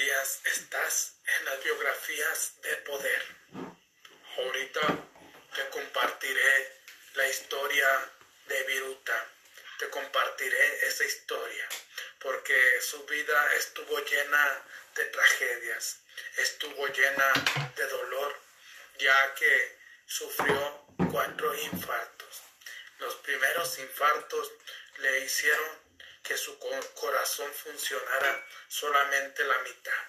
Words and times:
días 0.00 0.40
estás 0.44 1.16
en 1.26 1.44
las 1.44 1.62
biografías 1.62 2.54
de 2.62 2.76
poder. 2.78 3.22
Ahorita 4.38 4.80
te 5.54 5.68
compartiré 5.68 6.80
la 7.14 7.28
historia 7.28 8.10
de 8.46 8.62
Viruta. 8.64 9.26
Te 9.78 9.90
compartiré 9.90 10.86
esa 10.86 11.04
historia 11.04 11.68
porque 12.18 12.80
su 12.80 13.04
vida 13.04 13.54
estuvo 13.56 13.98
llena 14.00 14.64
de 14.94 15.04
tragedias, 15.04 15.98
estuvo 16.36 16.86
llena 16.88 17.32
de 17.76 17.86
dolor, 17.86 18.40
ya 18.98 19.34
que 19.34 19.78
sufrió 20.06 20.86
cuatro 21.10 21.54
infartos. 21.54 22.42
Los 23.00 23.16
primeros 23.16 23.78
infartos 23.78 24.50
le 24.98 25.20
hicieron 25.20 25.79
que 26.22 26.36
su 26.36 26.58
corazón 26.94 27.52
funcionara 27.54 28.46
solamente 28.68 29.44
la 29.44 29.58
mitad. 29.58 30.04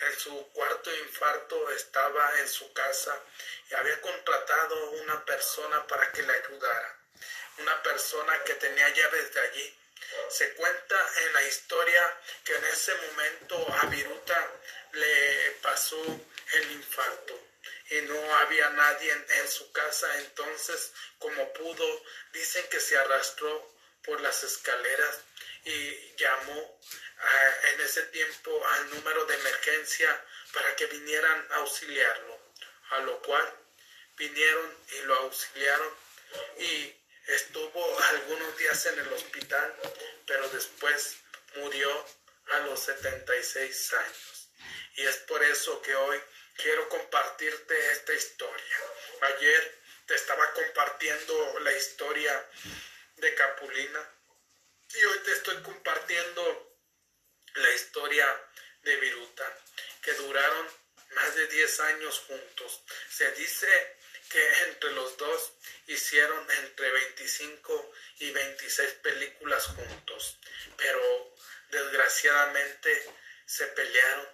En 0.00 0.18
su 0.18 0.52
cuarto 0.52 0.94
infarto 0.94 1.70
estaba 1.70 2.40
en 2.40 2.48
su 2.48 2.72
casa 2.72 3.18
y 3.70 3.74
había 3.74 4.00
contratado 4.00 4.90
una 4.92 5.24
persona 5.24 5.86
para 5.86 6.10
que 6.12 6.22
le 6.22 6.32
ayudara. 6.32 6.98
Una 7.58 7.82
persona 7.82 8.42
que 8.44 8.54
tenía 8.54 8.88
llaves 8.90 9.34
de 9.34 9.40
allí. 9.40 9.78
Se 10.28 10.54
cuenta 10.54 10.96
en 11.24 11.32
la 11.32 11.42
historia 11.42 12.20
que 12.44 12.54
en 12.54 12.64
ese 12.66 12.94
momento 12.94 13.74
a 13.80 13.86
Viruta 13.86 14.50
le 14.92 15.50
pasó 15.62 16.02
el 16.52 16.70
infarto 16.72 17.38
y 17.90 18.00
no 18.02 18.36
había 18.36 18.70
nadie 18.70 19.12
en, 19.12 19.26
en, 19.28 19.48
su 19.48 19.70
casa. 19.72 20.18
Entonces, 20.18 20.92
como 21.18 21.52
pudo, 21.52 22.02
dicen 22.32 22.66
que 22.68 22.80
se 22.80 22.96
arrastró 22.96 23.76
por 24.04 24.20
las 24.20 24.42
escaleras 24.42 25.18
y 25.64 26.16
llamó 26.16 26.80
en 27.72 27.80
ese 27.80 28.02
tiempo 28.04 28.66
al 28.68 28.90
número 28.90 29.24
de 29.24 29.34
emergencia 29.34 30.24
para 30.52 30.76
que 30.76 30.86
vinieran 30.86 31.46
a 31.52 31.56
auxiliarlo, 31.56 32.38
a 32.90 32.98
lo 33.00 33.20
cual 33.22 33.52
vinieron 34.16 34.76
y 34.92 34.98
lo 35.02 35.14
auxiliaron 35.16 35.94
y 36.58 36.94
estuvo 37.26 38.00
algunos 38.00 38.56
días 38.58 38.86
en 38.86 38.98
el 38.98 39.12
hospital, 39.12 39.74
pero 40.26 40.48
después 40.50 41.16
murió 41.56 42.06
a 42.52 42.58
los 42.60 42.80
76 42.80 43.92
años. 43.94 44.48
Y 44.96 45.06
es 45.06 45.16
por 45.18 45.42
eso 45.42 45.82
que 45.82 45.94
hoy 45.94 46.20
quiero 46.56 46.88
compartirte 46.88 47.92
esta 47.92 48.14
historia. 48.14 48.76
Ayer 49.22 49.78
te 50.06 50.14
estaba 50.14 50.52
compartiendo 50.52 51.58
la 51.60 51.72
historia 51.72 52.50
de 53.16 53.34
Capulina 53.34 54.15
y 54.94 55.04
hoy 55.04 55.18
te 55.20 55.32
estoy 55.32 55.62
compartiendo 55.62 56.78
la 57.54 57.72
historia 57.72 58.26
de 58.82 58.96
Viruta, 58.96 59.58
que 60.02 60.12
duraron 60.14 60.66
más 61.14 61.34
de 61.34 61.46
10 61.48 61.80
años 61.80 62.18
juntos. 62.20 62.82
Se 63.10 63.30
dice 63.32 63.96
que 64.30 64.62
entre 64.64 64.92
los 64.92 65.16
dos 65.16 65.52
hicieron 65.86 66.50
entre 66.62 66.90
25 66.90 67.92
y 68.20 68.30
26 68.30 68.92
películas 68.94 69.66
juntos, 69.66 70.38
pero 70.76 71.34
desgraciadamente 71.70 73.06
se 73.44 73.66
pelearon 73.68 74.28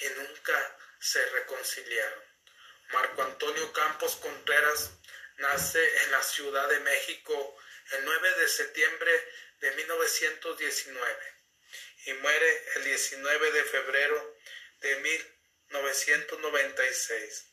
y 0.00 0.08
nunca 0.20 0.78
se 1.00 1.24
reconciliaron. 1.30 2.22
Marco 2.92 3.22
Antonio 3.22 3.72
Campos 3.72 4.16
Contreras 4.16 4.92
nace 5.38 6.02
en 6.04 6.12
la 6.12 6.22
Ciudad 6.22 6.68
de 6.68 6.80
México 6.80 7.56
el 7.92 8.04
9 8.04 8.34
de 8.40 8.48
septiembre 8.48 9.28
de 9.60 9.70
1919 9.72 11.36
y 12.06 12.14
muere 12.14 12.64
el 12.76 12.84
19 12.84 13.52
de 13.52 13.64
febrero 13.64 14.38
de 14.80 14.96
1996, 14.96 17.46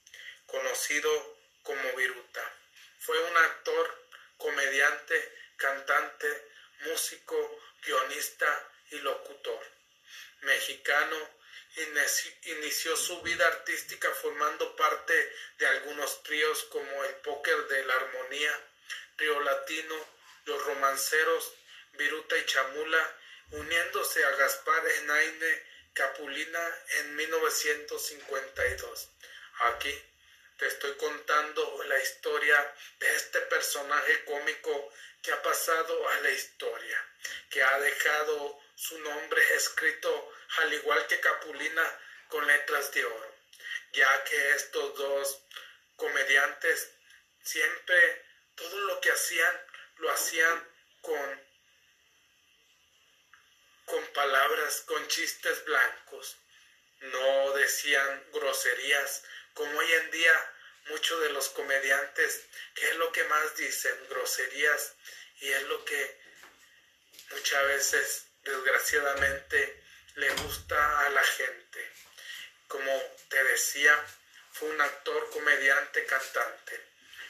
conocido 0.45 1.37
como 1.63 1.93
Viruta. 1.95 2.55
Fue 2.99 3.19
un 3.19 3.35
actor, 3.37 4.07
comediante, 4.37 5.35
cantante, 5.57 6.47
músico, 6.81 7.59
guionista 7.83 8.71
y 8.91 8.99
locutor. 8.99 9.65
Mexicano, 10.41 11.17
inició 12.43 12.95
su 12.95 13.19
vida 13.21 13.47
artística 13.47 14.11
formando 14.11 14.75
parte 14.75 15.33
de 15.57 15.65
algunos 15.65 16.21
tríos 16.23 16.63
como 16.65 17.03
el 17.05 17.15
Póker 17.15 17.67
de 17.67 17.83
la 17.85 17.95
Armonía, 17.95 18.69
Río 19.17 19.39
Latino, 19.39 19.95
Los 20.45 20.63
Romanceros, 20.65 21.53
Viruta 21.93 22.37
y 22.37 22.45
Chamula, 22.45 23.17
uniéndose 23.51 24.23
a 24.25 24.31
Gaspar 24.31 24.87
Enaine 24.87 25.63
Capulina 25.93 26.77
en 26.99 27.15
1952. 27.15 29.09
Aquí 29.59 30.03
te 30.57 30.67
estoy 30.67 30.93
contando 30.95 31.83
la 31.87 31.99
historia 31.99 32.75
de 32.99 33.15
este 33.15 33.41
personaje 33.41 34.25
cómico 34.25 34.91
que 35.21 35.31
ha 35.31 35.41
pasado 35.41 36.09
a 36.09 36.19
la 36.21 36.31
historia, 36.31 37.05
que 37.49 37.61
ha 37.61 37.79
dejado 37.79 38.59
su 38.75 38.97
nombre 38.99 39.41
escrito 39.55 40.33
al 40.57 40.73
igual 40.73 41.05
que 41.07 41.19
Capulina 41.19 41.99
con 42.27 42.45
letras 42.47 42.91
de 42.91 43.05
oro, 43.05 43.35
ya 43.91 44.23
que 44.23 44.51
estos 44.55 44.95
dos 44.95 45.43
comediantes 45.95 46.89
siempre 47.43 48.25
todo 48.55 48.79
lo 48.79 48.99
que 48.99 49.11
hacían 49.11 49.61
lo 49.97 50.11
hacían 50.11 50.67
con 51.01 51.52
con 53.85 54.05
palabras, 54.07 54.83
con 54.85 55.07
chistes 55.07 55.63
blancos. 55.65 56.37
No 56.99 57.53
decían 57.53 58.23
groserías, 58.31 59.23
como 59.53 59.77
hoy 59.77 59.91
en 59.91 60.11
día 60.11 60.51
muchos 60.87 61.21
de 61.21 61.29
los 61.29 61.49
comediantes, 61.49 62.41
que 62.75 62.89
es 62.89 62.95
lo 62.97 63.11
que 63.11 63.23
más 63.25 63.55
dicen, 63.55 63.95
groserías, 64.09 64.93
y 65.39 65.49
es 65.49 65.63
lo 65.63 65.83
que 65.85 66.21
muchas 67.31 67.67
veces, 67.67 68.25
desgraciadamente, 68.43 69.83
le 70.15 70.29
gusta 70.35 70.99
a 71.05 71.09
la 71.09 71.23
gente. 71.23 71.91
Como 72.67 73.03
te 73.29 73.43
decía, 73.43 74.05
fue 74.51 74.69
un 74.69 74.81
actor, 74.81 75.29
comediante, 75.31 76.05
cantante. 76.05 76.79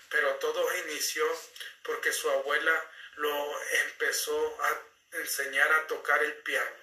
Pero 0.09 0.35
todo 0.35 0.77
inició 0.85 1.25
porque 1.83 2.11
su 2.11 2.29
abuela 2.29 2.91
lo 3.15 3.61
empezó 3.85 4.63
a 4.63 4.81
enseñar 5.13 5.71
a 5.71 5.87
tocar 5.87 6.23
el 6.23 6.33
piano. 6.35 6.75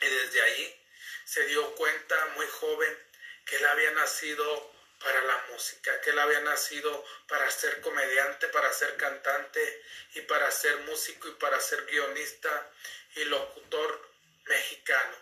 Y 0.00 0.06
desde 0.06 0.42
ahí 0.42 0.86
se 1.24 1.44
dio 1.46 1.74
cuenta 1.74 2.26
muy 2.36 2.46
joven 2.46 2.98
que 3.44 3.56
él 3.56 3.66
había 3.66 3.90
nacido 3.92 4.72
para 5.00 5.22
la 5.22 5.46
música, 5.50 6.00
que 6.00 6.10
él 6.10 6.18
había 6.18 6.40
nacido 6.40 7.04
para 7.28 7.50
ser 7.50 7.80
comediante, 7.80 8.48
para 8.48 8.72
ser 8.72 8.96
cantante 8.96 9.84
y 10.14 10.20
para 10.22 10.50
ser 10.50 10.76
músico 10.80 11.28
y 11.28 11.32
para 11.32 11.60
ser 11.60 11.84
guionista 11.86 12.70
y 13.16 13.24
locutor 13.24 14.10
mexicano. 14.44 15.16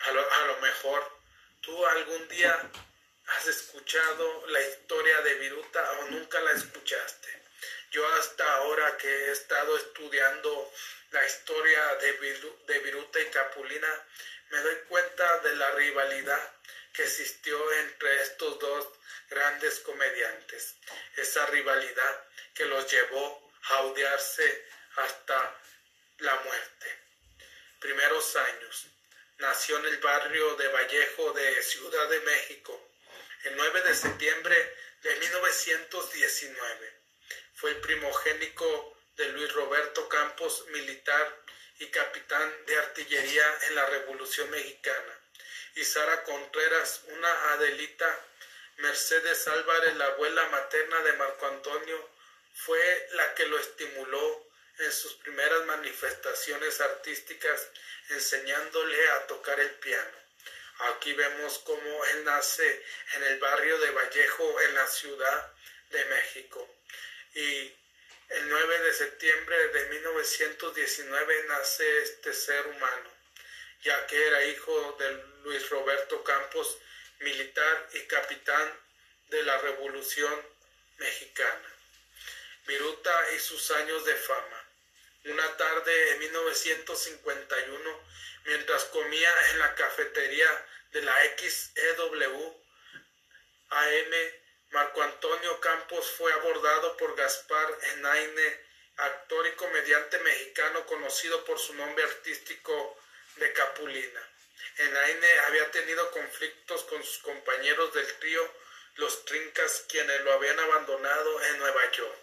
A 0.00 0.12
lo, 0.12 0.32
a 0.32 0.46
lo 0.46 0.56
mejor 0.58 1.18
tú 1.60 1.86
algún 1.86 2.28
día 2.28 2.70
has 3.26 3.46
escuchado 3.46 4.46
la 4.46 4.60
historia 4.60 5.20
de 5.22 5.34
Viruta 5.34 5.92
o 6.00 6.10
nunca 6.10 6.40
la 6.40 6.52
escuchaste. 6.52 7.47
Yo 7.90 8.06
hasta 8.14 8.54
ahora 8.56 8.96
que 8.98 9.08
he 9.08 9.32
estado 9.32 9.76
estudiando 9.76 10.72
la 11.10 11.24
historia 11.26 11.94
de, 11.96 12.80
Viruta 12.80 13.20
y 13.20 13.26
Capulina, 13.26 14.06
me 14.50 14.58
doy 14.58 14.76
cuenta 14.88 15.38
de 15.38 15.56
la 15.56 15.70
rivalidad 15.72 16.52
que 16.92 17.02
existió 17.04 17.72
entre 17.74 18.22
estos 18.22 18.58
dos 18.58 18.88
grandes 19.30 19.80
comediantes. 19.80 20.76
Esa 21.16 21.46
rivalidad 21.46 22.24
que 22.54 22.66
los 22.66 22.90
llevó 22.90 23.52
a 23.62 23.80
odiarse 23.82 24.66
hasta 24.96 25.58
la 26.18 26.34
muerte. 26.36 26.98
Primeros 27.80 28.36
años. 28.36 28.86
Nació 29.38 29.78
en 29.78 29.86
el 29.86 29.98
barrio 29.98 30.56
de 30.56 30.68
Vallejo 30.68 31.32
de 31.32 31.62
Ciudad 31.62 32.08
de 32.08 32.20
México 32.20 32.88
el 33.44 33.56
9 33.56 33.82
de 33.82 33.94
septiembre 33.94 34.76
de 35.02 35.16
1919. 35.16 36.97
Fue 37.58 37.70
el 37.70 37.80
primogénico 37.80 38.96
de 39.16 39.30
Luis 39.30 39.52
Roberto 39.52 40.08
Campos, 40.08 40.64
militar 40.68 41.42
y 41.80 41.86
capitán 41.88 42.54
de 42.66 42.78
artillería 42.78 43.58
en 43.66 43.74
la 43.74 43.84
Revolución 43.86 44.48
Mexicana, 44.50 45.20
y 45.74 45.84
Sara 45.84 46.22
Contreras, 46.22 47.02
una 47.08 47.52
Adelita 47.54 48.24
Mercedes 48.76 49.48
Álvarez, 49.48 49.96
la 49.96 50.04
abuela 50.04 50.46
materna 50.50 51.00
de 51.02 51.12
Marco 51.14 51.46
Antonio, 51.48 52.10
fue 52.54 53.08
la 53.14 53.34
que 53.34 53.46
lo 53.46 53.58
estimuló 53.58 54.46
en 54.78 54.92
sus 54.92 55.14
primeras 55.14 55.64
manifestaciones 55.66 56.80
artísticas, 56.80 57.70
enseñándole 58.10 59.10
a 59.10 59.26
tocar 59.26 59.58
el 59.58 59.70
piano. 59.80 60.18
Aquí 60.92 61.12
vemos 61.12 61.58
cómo 61.64 62.04
él 62.04 62.22
nace 62.22 62.84
en 63.14 63.24
el 63.24 63.40
barrio 63.40 63.80
de 63.80 63.90
Vallejo, 63.90 64.60
en 64.60 64.74
la 64.76 64.86
Ciudad 64.86 65.52
de 65.90 66.04
México. 66.04 66.77
Y 67.38 67.74
el 68.30 68.48
9 68.48 68.78
de 68.80 68.92
septiembre 68.94 69.68
de 69.68 69.88
1919 69.90 71.44
nace 71.48 72.02
este 72.02 72.32
ser 72.32 72.66
humano 72.66 73.18
ya 73.82 74.06
que 74.06 74.26
era 74.26 74.44
hijo 74.44 74.96
de 74.98 75.22
Luis 75.44 75.68
Roberto 75.70 76.22
Campos, 76.24 76.78
militar 77.20 77.88
y 77.94 78.00
capitán 78.06 78.80
de 79.28 79.42
la 79.44 79.58
Revolución 79.58 80.46
Mexicana. 80.98 81.74
Viruta 82.66 83.32
y 83.34 83.38
sus 83.38 83.70
años 83.70 84.04
de 84.04 84.14
fama. 84.14 84.64
Una 85.24 85.56
tarde 85.56 86.10
en 86.12 86.18
1951, 86.20 88.04
mientras 88.44 88.84
comía 88.84 89.30
en 89.50 89.58
la 89.58 89.74
cafetería 89.74 90.66
de 90.92 91.02
la 91.02 91.14
XEW 91.36 92.62
AM, 93.70 94.12
Marco 94.70 95.02
Antonio 95.02 95.60
Campos 95.60 96.10
fue 96.18 96.30
abordado 96.32 96.96
por 96.98 97.16
Gaspar 97.16 97.78
Enaine, 97.94 98.60
actor 98.98 99.46
y 99.46 99.52
comediante 99.52 100.18
mexicano 100.18 100.84
conocido 100.84 101.42
por 101.44 101.58
su 101.58 101.72
nombre 101.74 102.04
artístico 102.04 102.98
de 103.36 103.52
Capulina. 103.54 104.28
Enaine 104.76 105.38
había 105.46 105.70
tenido 105.70 106.10
conflictos 106.10 106.84
con 106.84 107.02
sus 107.02 107.18
compañeros 107.18 107.94
del 107.94 108.18
trío 108.18 108.46
Los 108.96 109.24
Trincas, 109.24 109.86
quienes 109.88 110.20
lo 110.20 110.32
habían 110.34 110.58
abandonado 110.58 111.42
en 111.44 111.58
Nueva 111.58 111.90
York. 111.92 112.18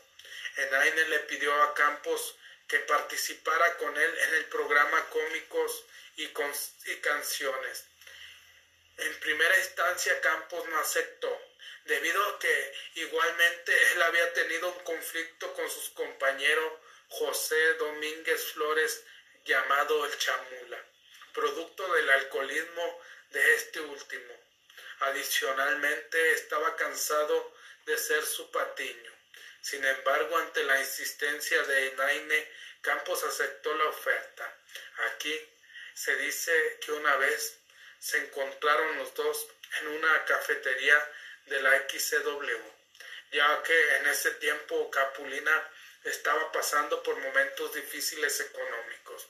Enaine 0.58 1.08
le 1.10 1.20
pidió 1.22 1.52
a 1.64 1.74
Campos 1.74 2.36
que 2.68 2.80
participara 2.80 3.78
con 3.78 3.98
él 3.98 4.18
en 4.20 4.34
el 4.36 4.46
programa 4.46 5.10
Cómicos 5.10 5.86
y, 6.18 6.26
y 6.26 6.96
Canciones. 7.02 7.86
En 8.98 9.20
primera 9.20 9.58
instancia 9.58 10.22
Campos 10.22 10.68
no 10.70 10.80
aceptó, 10.80 11.42
debido 11.86 12.24
a 12.28 12.40
que 12.40 12.74
igualmente 12.96 13.92
él 13.94 14.02
había 14.02 14.34
tenido 14.34 14.70
un 14.70 14.84
conflicto 14.84 15.54
con 15.54 15.70
sus 15.70 15.90
compañeros 15.92 16.74
José 17.10 17.74
Domínguez 17.76 18.54
Flores 18.54 19.04
llamado 19.46 20.06
el 20.06 20.18
Chamula, 20.18 20.84
producto 21.34 21.94
del 21.94 22.10
alcoholismo 22.10 23.02
de 23.30 23.56
este 23.56 23.80
último. 23.82 24.34
Adicionalmente 25.00 26.32
estaba 26.34 26.76
cansado 26.76 27.54
de 27.86 27.98
ser 27.98 28.26
su 28.26 28.50
patiño. 28.52 29.12
Sin 29.62 29.84
embargo, 29.84 30.38
ante 30.38 30.64
la 30.64 30.80
insistencia 30.80 31.62
de 31.64 31.92
Naine, 31.94 32.52
Campos 32.82 33.24
aceptó 33.24 33.74
la 33.76 33.86
oferta. 33.86 34.58
Aquí 35.12 35.40
se 35.94 36.16
dice 36.18 36.78
que 36.82 36.92
una 36.92 37.16
vez 37.16 37.60
se 38.00 38.18
encontraron 38.18 38.98
los 38.98 39.14
dos 39.16 39.48
en 39.82 39.88
una 39.88 40.26
cafetería 40.26 41.12
de 41.46 41.62
la 41.62 41.88
XCW, 41.88 42.72
ya 43.32 43.64
que 43.64 43.96
en 43.98 44.08
ese 44.08 44.32
tiempo 44.32 44.90
Capulina 44.90 45.72
estaba 46.04 46.52
pasando 46.52 47.02
por 47.04 47.18
momentos 47.18 47.74
difíciles 47.74 48.40
económicos, 48.40 49.28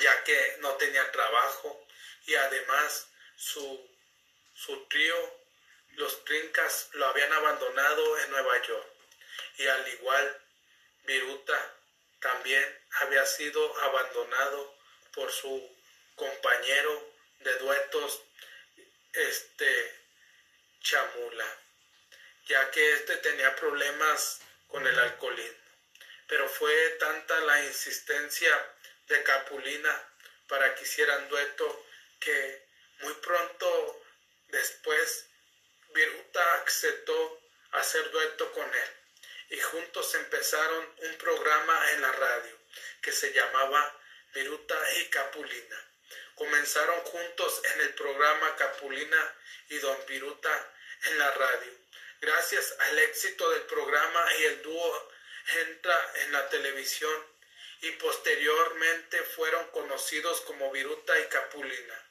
ya 0.00 0.24
que 0.24 0.56
no 0.60 0.74
tenía 0.76 1.10
trabajo 1.12 1.86
y 2.26 2.34
además 2.34 3.08
su, 3.36 3.90
su 4.54 4.86
trío, 4.88 5.44
los 5.92 6.24
Trincas, 6.24 6.88
lo 6.92 7.06
habían 7.06 7.32
abandonado 7.32 8.18
en 8.18 8.30
Nueva 8.30 8.62
York. 8.62 8.88
Y 9.58 9.66
al 9.66 9.86
igual, 9.88 10.40
Viruta 11.04 11.76
también 12.20 12.80
había 12.92 13.24
sido 13.26 13.78
abandonado 13.82 14.74
por 15.14 15.30
su 15.30 15.76
compañero 16.16 17.12
de 17.40 17.58
duetos, 17.58 18.22
este 19.12 20.03
Chamula, 20.84 21.58
ya 22.46 22.70
que 22.70 22.92
éste 22.92 23.16
tenía 23.16 23.56
problemas 23.56 24.40
con 24.68 24.86
el 24.86 24.98
alcoholismo. 24.98 25.64
Pero 26.28 26.46
fue 26.48 26.90
tanta 27.00 27.40
la 27.40 27.64
insistencia 27.64 28.54
de 29.08 29.22
Capulina 29.22 30.08
para 30.46 30.74
que 30.74 30.84
hicieran 30.84 31.26
dueto 31.30 31.86
que 32.20 32.66
muy 33.00 33.14
pronto 33.14 34.02
después 34.48 35.26
Viruta 35.94 36.54
aceptó 36.66 37.40
hacer 37.72 38.10
dueto 38.10 38.52
con 38.52 38.74
él 38.74 38.90
y 39.50 39.60
juntos 39.60 40.14
empezaron 40.16 40.94
un 40.98 41.14
programa 41.16 41.92
en 41.92 42.02
la 42.02 42.12
radio 42.12 42.58
que 43.00 43.12
se 43.12 43.32
llamaba 43.32 44.00
Viruta 44.34 44.76
y 44.98 45.06
Capulina. 45.06 45.90
Comenzaron 46.34 47.00
juntos 47.04 47.62
en 47.72 47.80
el 47.82 47.94
programa 47.94 48.56
Capulina 48.56 49.34
y 49.68 49.78
Don 49.78 49.96
Viruta 50.06 50.73
en 51.04 51.18
la 51.18 51.30
radio. 51.30 51.72
Gracias 52.20 52.74
al 52.78 52.98
éxito 53.00 53.50
del 53.50 53.62
programa 53.62 54.26
y 54.38 54.44
el 54.44 54.62
dúo 54.62 55.10
entra 55.66 56.12
en 56.22 56.32
la 56.32 56.48
televisión 56.48 57.26
y 57.82 57.90
posteriormente 57.92 59.22
fueron 59.22 59.66
conocidos 59.70 60.40
como 60.42 60.70
Viruta 60.72 61.18
y 61.18 61.24
Capulina 61.26 62.04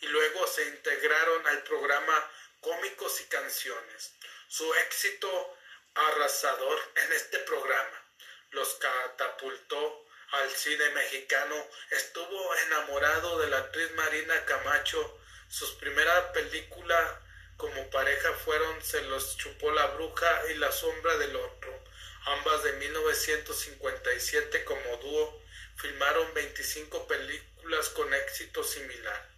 y 0.00 0.06
luego 0.06 0.46
se 0.46 0.64
integraron 0.66 1.46
al 1.46 1.62
programa 1.62 2.30
Cómicos 2.60 3.20
y 3.20 3.24
Canciones. 3.24 4.14
Su 4.48 4.72
éxito 4.74 5.56
arrasador 5.94 6.80
en 6.96 7.12
este 7.12 7.38
programa 7.40 8.02
los 8.50 8.74
catapultó 8.76 10.06
al 10.32 10.50
cine 10.50 10.88
mexicano. 10.90 11.68
Estuvo 11.90 12.54
enamorado 12.66 13.38
de 13.38 13.48
la 13.48 13.58
actriz 13.58 13.90
Marina 13.92 14.44
Camacho. 14.46 15.20
Sus 15.48 15.72
primeras 15.72 16.24
películas 16.32 17.14
como 17.58 17.90
pareja 17.90 18.32
fueron 18.44 18.82
Se 18.82 19.02
los 19.02 19.36
chupó 19.36 19.70
la 19.72 19.86
bruja 19.88 20.42
y 20.50 20.54
La 20.54 20.72
sombra 20.72 21.18
del 21.18 21.36
otro, 21.36 21.84
ambas 22.24 22.62
de 22.62 22.72
1957 22.72 24.64
como 24.64 24.96
dúo. 24.98 25.42
Filmaron 25.76 26.32
25 26.34 27.06
películas 27.06 27.88
con 27.90 28.12
éxito 28.14 28.64
similar. 28.64 29.28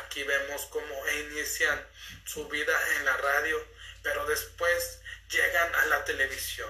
Aquí 0.00 0.22
vemos 0.22 0.66
cómo 0.66 1.08
inician 1.30 1.86
su 2.24 2.48
vida 2.48 2.74
en 2.96 3.04
la 3.04 3.16
radio, 3.16 3.64
pero 4.02 4.26
después 4.26 5.00
llegan 5.30 5.74
a 5.74 5.86
la 5.86 6.04
televisión. 6.04 6.68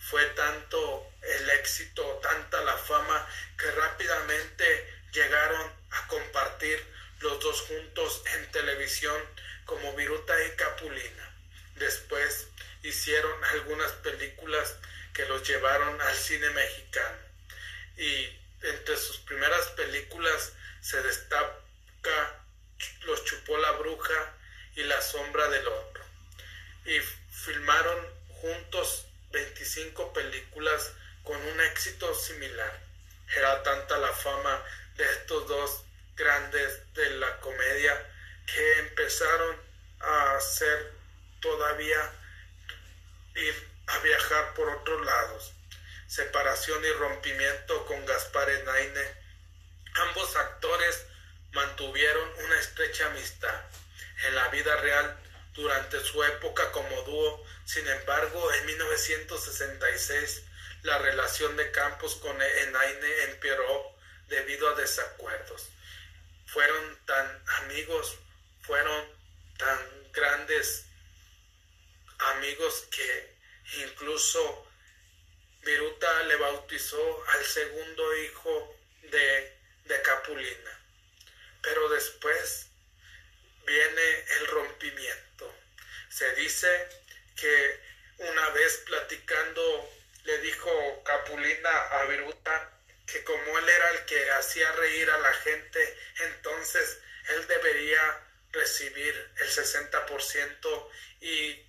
Fue 0.00 0.24
tanto 0.30 1.12
el 1.22 1.50
éxito, 1.50 2.02
tanta 2.22 2.62
la 2.62 2.76
fama, 2.78 3.28
que 3.58 3.70
rápidamente 3.72 4.94
llegaron 5.12 5.72
a 5.90 6.06
compartir 6.08 6.82
los 7.20 7.40
dos 7.40 7.62
juntos 7.62 8.22
en 8.34 8.50
televisión 8.52 9.20
como 9.66 9.94
Viruta 9.94 10.32
y 10.44 10.56
Capulina. 10.56 11.34
Después 11.74 12.48
hicieron 12.82 13.44
algunas 13.44 13.92
películas 13.92 14.76
que 15.12 15.26
los 15.26 15.46
llevaron 15.46 16.00
al 16.00 16.16
cine 16.16 16.48
mexicano. 16.50 17.18
Y 17.98 18.38
entre 18.62 18.96
sus 18.96 19.18
primeras 19.18 19.66
películas 19.68 20.52
se 20.80 21.02
destaca 21.02 21.56
Los 23.02 23.24
chupó 23.24 23.58
la 23.58 23.72
bruja 23.72 24.34
y 24.76 24.84
La 24.84 25.00
sombra 25.02 25.48
del 25.48 25.66
otro. 25.66 26.04
Y 26.84 27.00
filmaron 27.30 28.06
juntos 28.40 29.06
25 29.32 30.12
películas 30.12 30.92
con 31.24 31.36
un 31.36 31.60
éxito 31.62 32.14
similar. 32.14 32.80
Era 33.36 33.62
tanta 33.62 33.98
la 33.98 34.12
fama 34.12 34.64
de 34.96 35.04
estos 35.04 35.48
dos 35.48 35.84
grandes 36.14 36.94
de 36.94 37.10
la 37.10 37.40
comedia 37.40 38.15
que 38.46 38.78
empezaron 38.78 39.56
a 40.00 40.36
hacer 40.36 40.92
todavía 41.40 42.12
ir 43.34 43.68
a 43.88 43.98
viajar 43.98 44.54
por 44.54 44.68
otros 44.68 45.04
lados. 45.04 45.52
Separación 46.06 46.84
y 46.84 46.92
rompimiento 46.92 47.84
con 47.86 48.04
Gaspar 48.06 48.48
Enaine. 48.48 49.14
Ambos 50.08 50.36
actores 50.36 51.04
mantuvieron 51.52 52.28
una 52.44 52.58
estrecha 52.58 53.06
amistad. 53.06 53.60
En 54.26 54.34
la 54.34 54.48
vida 54.48 54.76
real, 54.76 55.18
durante 55.54 56.00
su 56.00 56.22
época 56.22 56.70
como 56.72 57.02
dúo, 57.02 57.46
sin 57.64 57.86
embargo, 57.88 58.52
en 58.54 58.66
1966, 58.66 60.42
la 60.82 60.98
relación 60.98 61.56
de 61.56 61.70
Campos 61.72 62.14
con 62.16 62.40
Enaine 62.40 63.22
empeoró 63.24 63.96
debido 64.28 64.68
a 64.68 64.74
desacuerdos. 64.74 65.68
Fueron 66.46 66.96
tan 67.06 67.42
amigos 67.64 68.18
fueron 68.66 69.08
tan 69.58 70.12
grandes 70.12 70.84
amigos 72.18 72.86
que 72.90 73.36
incluso 73.82 74.66
Viruta 75.62 76.22
le 76.24 76.36
bautizó 76.36 77.24
al 77.28 77.44
segundo 77.44 78.16
hijo 78.18 78.76
de, 79.02 79.58
de 79.84 80.02
Capulina. 80.02 80.80
Pero 81.62 81.88
después 81.88 82.68
viene 83.66 84.24
el 84.38 84.46
rompimiento. 84.48 85.54
Se 86.08 86.32
dice 86.34 86.88
que 87.36 87.80
una 88.18 88.50
vez 88.50 88.78
platicando 88.86 89.90
le 90.24 90.38
dijo 90.38 91.02
Capulina 91.04 91.70
a 91.70 92.04
Viruta 92.06 92.72
que 93.06 93.22
como 93.22 93.58
él 93.58 93.68
era 93.68 93.90
el 93.90 94.04
que 94.06 94.30
hacía 94.32 94.70
reír 94.72 95.10
a 95.10 95.18
la 95.18 95.32
gente, 95.32 95.98
entonces 96.18 96.98
él 97.28 97.46
debería 97.46 98.25
recibir 98.56 99.14
el 99.36 99.48
60% 99.48 100.90
y 101.20 101.62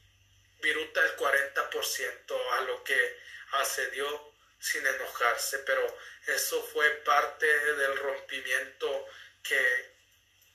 Viruta 0.59 1.01
el 1.05 1.15
40%, 1.17 2.51
a 2.53 2.61
lo 2.61 2.83
que 2.83 3.19
accedió 3.51 4.33
sin 4.59 4.85
enojarse, 4.85 5.59
pero 5.59 5.97
eso 6.25 6.63
fue 6.73 6.89
parte 7.05 7.45
del 7.45 7.97
rompimiento 7.97 9.07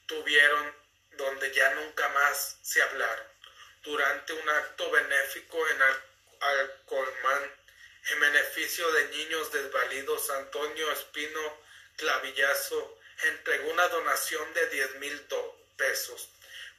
tuvieron 0.06 0.74
donde 1.12 1.52
ya 1.52 1.74
nunca 1.74 2.08
más 2.10 2.58
se 2.62 2.82
hablaron. 2.82 3.26
Durante 3.82 4.32
un 4.32 4.48
acto 4.48 4.90
benéfico 4.90 5.66
en 5.68 5.82
Alcolmán, 6.40 7.56
en 8.10 8.20
beneficio 8.20 8.90
de 8.92 9.08
niños 9.08 9.52
desvalidos, 9.52 10.30
Antonio 10.30 10.92
Espino 10.92 11.58
Clavillazo 11.96 12.98
entregó 13.24 13.70
una 13.70 13.88
donación 13.88 14.52
de 14.54 14.66
10 14.68 14.94
mil 14.96 15.28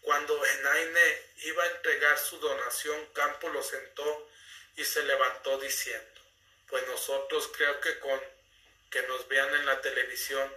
Cuando 0.02 0.46
Enaine 0.46 1.22
iba 1.44 1.64
a 1.64 1.68
entregar 1.68 2.18
su 2.18 2.38
donación, 2.40 3.06
Campo 3.14 3.50
lo 3.50 3.64
sentó 3.64 4.30
y 4.76 4.84
se 4.84 5.04
levantó 5.04 5.58
diciendo, 5.60 6.22
pues 6.68 6.86
nosotros 6.88 7.50
creo 7.56 7.80
que 7.80 8.00
con 8.00 8.20
que 8.90 9.02
nos 9.04 9.28
vean 9.28 9.54
en 9.56 9.66
la 9.66 9.82
televisión 9.82 10.52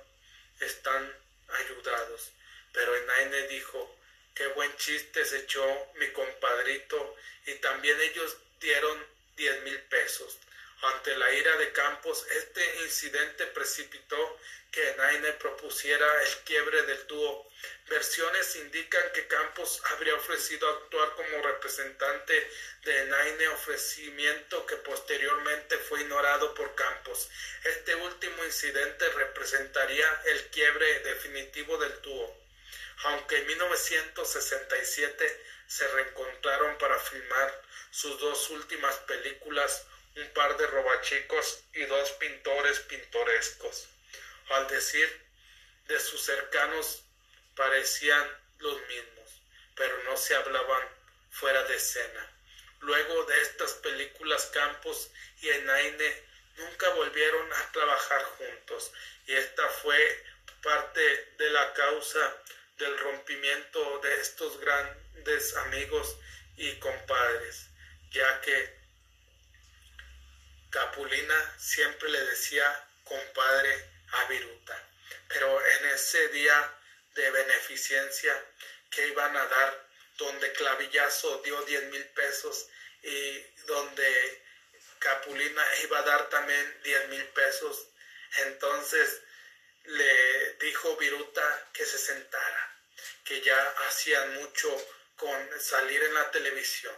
están 0.61 1.13
ayudados. 1.49 2.31
Pero 2.73 2.97
Enaine 2.97 3.49
dijo, 3.49 3.97
qué 4.35 4.47
buen 4.49 4.75
chiste 4.77 5.25
se 5.25 5.39
echó 5.39 5.65
mi 5.95 6.09
compadrito 6.13 7.17
y 7.47 7.55
también 7.55 8.01
ellos 8.01 8.37
dieron 8.61 9.07
diez 9.37 9.63
mil 9.63 9.81
pesos. 9.83 10.39
Ante 10.83 11.17
la 11.17 11.33
ira 11.33 11.57
de 11.57 11.73
Campos, 11.73 12.27
este 12.31 12.83
incidente 12.83 13.47
precipitó 13.47 14.39
que 14.77 15.33
propusiera 15.41 16.07
el 16.23 16.37
quiebre 16.45 16.83
del 16.83 17.07
dúo. 17.07 17.51
Versiones 17.89 18.57
indican 18.57 19.11
que 19.15 19.27
Campos 19.27 19.81
habría 19.85 20.15
ofrecido 20.15 20.69
actuar 20.69 21.15
como 21.15 21.43
representante 21.43 22.51
de 22.83 23.07
Naine, 23.07 23.49
ofrecimiento 23.49 24.67
que 24.67 24.77
posteriormente 24.77 25.79
fue 25.79 26.03
ignorado 26.03 26.53
por 26.53 26.75
Campos. 26.75 27.31
Este 27.65 27.95
último 27.95 28.45
incidente 28.45 29.09
representaría 29.13 30.23
el 30.27 30.47
quiebre 30.51 31.01
definitivo 31.01 31.79
del 31.79 32.03
dúo. 32.03 32.37
Aunque 33.05 33.39
en 33.39 33.47
1967 33.47 35.45
se 35.67 35.89
reencontraron 35.89 36.77
para 36.77 36.99
filmar 36.99 37.63
sus 37.91 38.21
dos 38.21 38.51
últimas 38.51 38.95
películas, 39.07 39.87
un 40.17 40.29
par 40.35 40.55
de 40.59 40.67
robachicos 40.67 41.65
y 41.73 41.83
dos 41.87 42.11
pintores 42.13 42.81
pintorescos. 42.81 43.89
Al 44.49 44.69
decir 44.69 45.27
de 45.87 45.99
sus 46.01 46.23
cercanos 46.23 47.03
parecían 47.55 48.29
los 48.59 48.81
mismos, 48.89 49.43
pero 49.75 50.03
no 50.05 50.17
se 50.17 50.35
hablaban 50.35 50.89
fuera 51.31 51.63
de 51.65 51.77
escena. 51.77 52.31
Luego 52.81 53.25
de 53.25 53.43
estas 53.43 53.73
películas 53.75 54.47
Campos 54.47 55.11
y 55.41 55.49
Enaine 55.49 56.23
nunca 56.57 56.89
volvieron 56.91 57.53
a 57.53 57.73
trabajar 57.73 58.23
juntos 58.23 58.93
y 59.27 59.35
esta 59.35 59.69
fue 59.69 60.25
parte 60.63 61.35
de 61.39 61.51
la 61.51 61.73
causa 61.75 62.43
del 62.79 62.99
rompimiento 62.99 63.99
de 64.01 64.21
estos 64.21 64.61
grandes 64.61 65.57
amigos 65.57 66.17
y 66.57 66.77
compadres, 66.77 67.69
ya 68.11 68.41
que 68.41 68.77
Capulina 70.71 71.55
siempre 71.59 72.09
le 72.11 72.21
decía 72.27 72.89
compadre 73.05 73.96
a 74.17 74.25
Viruta. 74.27 74.89
Pero 75.29 75.67
en 75.67 75.87
ese 75.87 76.29
día 76.29 76.75
de 77.15 77.31
beneficencia 77.31 78.45
que 78.91 79.09
iban 79.09 79.37
a 79.37 79.47
dar, 79.47 79.87
donde 80.19 80.53
Clavillazo 80.53 81.39
dio 81.43 81.61
10 81.63 81.85
mil 81.85 82.05
pesos 82.09 82.69
y 83.03 83.39
donde 83.67 84.43
Capulina 84.99 85.63
iba 85.83 85.99
a 85.99 86.03
dar 86.03 86.29
también 86.31 86.81
10 86.83 87.09
mil 87.09 87.25
pesos, 87.29 87.89
entonces 88.39 89.23
le 89.85 90.53
dijo 90.55 90.97
Viruta 90.97 91.69
que 91.73 91.85
se 91.85 91.99
sentara, 91.99 92.77
que 93.25 93.41
ya 93.41 93.63
hacían 93.89 94.35
mucho 94.35 94.69
con 95.17 95.61
salir 95.61 96.03
en 96.03 96.15
la 96.15 96.31
televisión, 96.31 96.95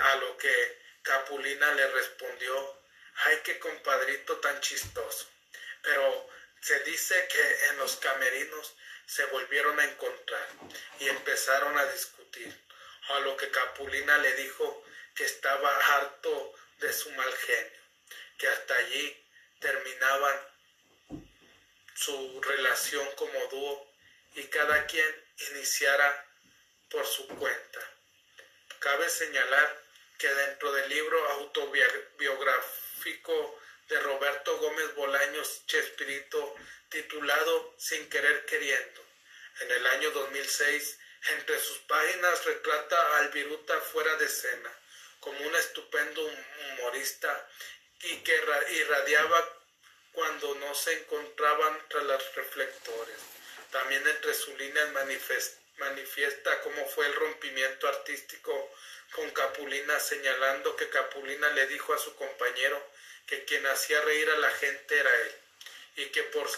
a 0.00 0.16
lo 0.16 0.36
que 0.36 0.82
Capulina 1.02 1.72
le 1.72 1.86
respondió, 1.88 2.80
ay, 3.24 3.40
qué 3.44 3.58
compadrito 3.58 4.38
tan 4.38 4.60
chistoso. 4.60 5.31
Pero 5.82 6.28
se 6.60 6.80
dice 6.80 7.28
que 7.28 7.66
en 7.68 7.78
los 7.78 7.96
camerinos 7.96 8.74
se 9.06 9.24
volvieron 9.26 9.78
a 9.78 9.84
encontrar 9.84 10.48
y 11.00 11.08
empezaron 11.08 11.76
a 11.76 11.84
discutir, 11.86 12.56
a 13.08 13.20
lo 13.20 13.36
que 13.36 13.50
Capulina 13.50 14.18
le 14.18 14.34
dijo 14.36 14.84
que 15.14 15.24
estaba 15.24 15.76
harto 15.96 16.54
de 16.78 16.92
su 16.92 17.10
mal 17.10 17.32
genio, 17.32 17.80
que 18.38 18.48
hasta 18.48 18.76
allí 18.76 19.26
terminaban 19.60 20.40
su 21.94 22.40
relación 22.40 23.06
como 23.16 23.38
dúo 23.48 23.92
y 24.34 24.44
cada 24.44 24.86
quien 24.86 25.24
iniciara 25.50 26.26
por 26.90 27.06
su 27.06 27.26
cuenta. 27.28 27.80
Cabe 28.78 29.08
señalar 29.08 29.82
que 30.18 30.28
dentro 30.28 30.72
del 30.72 30.88
libro 30.88 31.28
autobiográfico 31.30 33.61
de 33.88 34.00
Roberto 34.00 34.56
Gómez 34.58 34.94
Bolaños 34.94 35.62
Chespirito, 35.66 36.54
titulado 36.88 37.74
Sin 37.78 38.08
querer 38.08 38.44
queriendo, 38.46 39.04
en 39.60 39.70
el 39.70 39.86
año 39.86 40.10
2006, 40.10 40.98
entre 41.30 41.58
sus 41.60 41.78
páginas 41.80 42.44
retrata 42.44 42.96
a 42.96 43.18
Alviruta 43.18 43.80
fuera 43.80 44.16
de 44.16 44.26
escena, 44.26 44.70
como 45.20 45.38
un 45.46 45.54
estupendo 45.54 46.22
humorista 46.22 47.48
y 48.00 48.16
que 48.18 48.34
irradiaba 48.70 49.58
cuando 50.12 50.54
no 50.56 50.74
se 50.74 50.92
encontraban 50.94 51.78
tras 51.88 52.04
los 52.04 52.34
reflectores. 52.34 53.16
También 53.70 54.06
entre 54.06 54.34
sus 54.34 54.58
líneas 54.58 54.90
manifiesta 55.78 56.60
cómo 56.62 56.86
fue 56.88 57.06
el 57.06 57.14
rompimiento 57.14 57.88
artístico 57.88 58.74
con 59.12 59.30
Capulina, 59.30 59.98
señalando 60.00 60.74
que 60.76 60.88
Capulina 60.88 61.50
le 61.50 61.66
dijo 61.68 61.94
a 61.94 61.98
su 61.98 62.14
compañero 62.16 62.84
que 63.26 63.44
quien 63.44 63.66
hacía 63.66 64.00
reír 64.02 64.28
a 64.30 64.38
la 64.38 64.50
gente 64.50 64.98
era 64.98 65.14
él, 65.14 65.34
y 65.96 66.06
que 66.06 66.22
por 66.24 66.48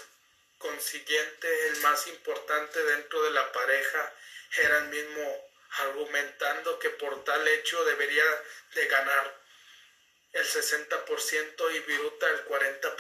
consiguiente 0.59 1.67
el 1.69 1.77
más 1.79 2.07
importante 2.07 2.83
dentro 2.85 3.23
de 3.23 3.31
la 3.31 3.53
pareja 3.53 4.15
era 4.57 4.79
el 4.79 4.89
mismo, 4.89 5.51
argumentando 5.79 6.79
que 6.79 6.91
por 6.91 7.25
tal 7.25 7.47
hecho 7.49 7.85
debería 7.85 8.25
de 8.75 8.87
ganar 8.87 9.45
el 10.33 10.47
60% 10.47 11.75
y 11.75 11.79
Viruta 11.81 12.29
el 12.31 12.45
40%, 12.47 12.97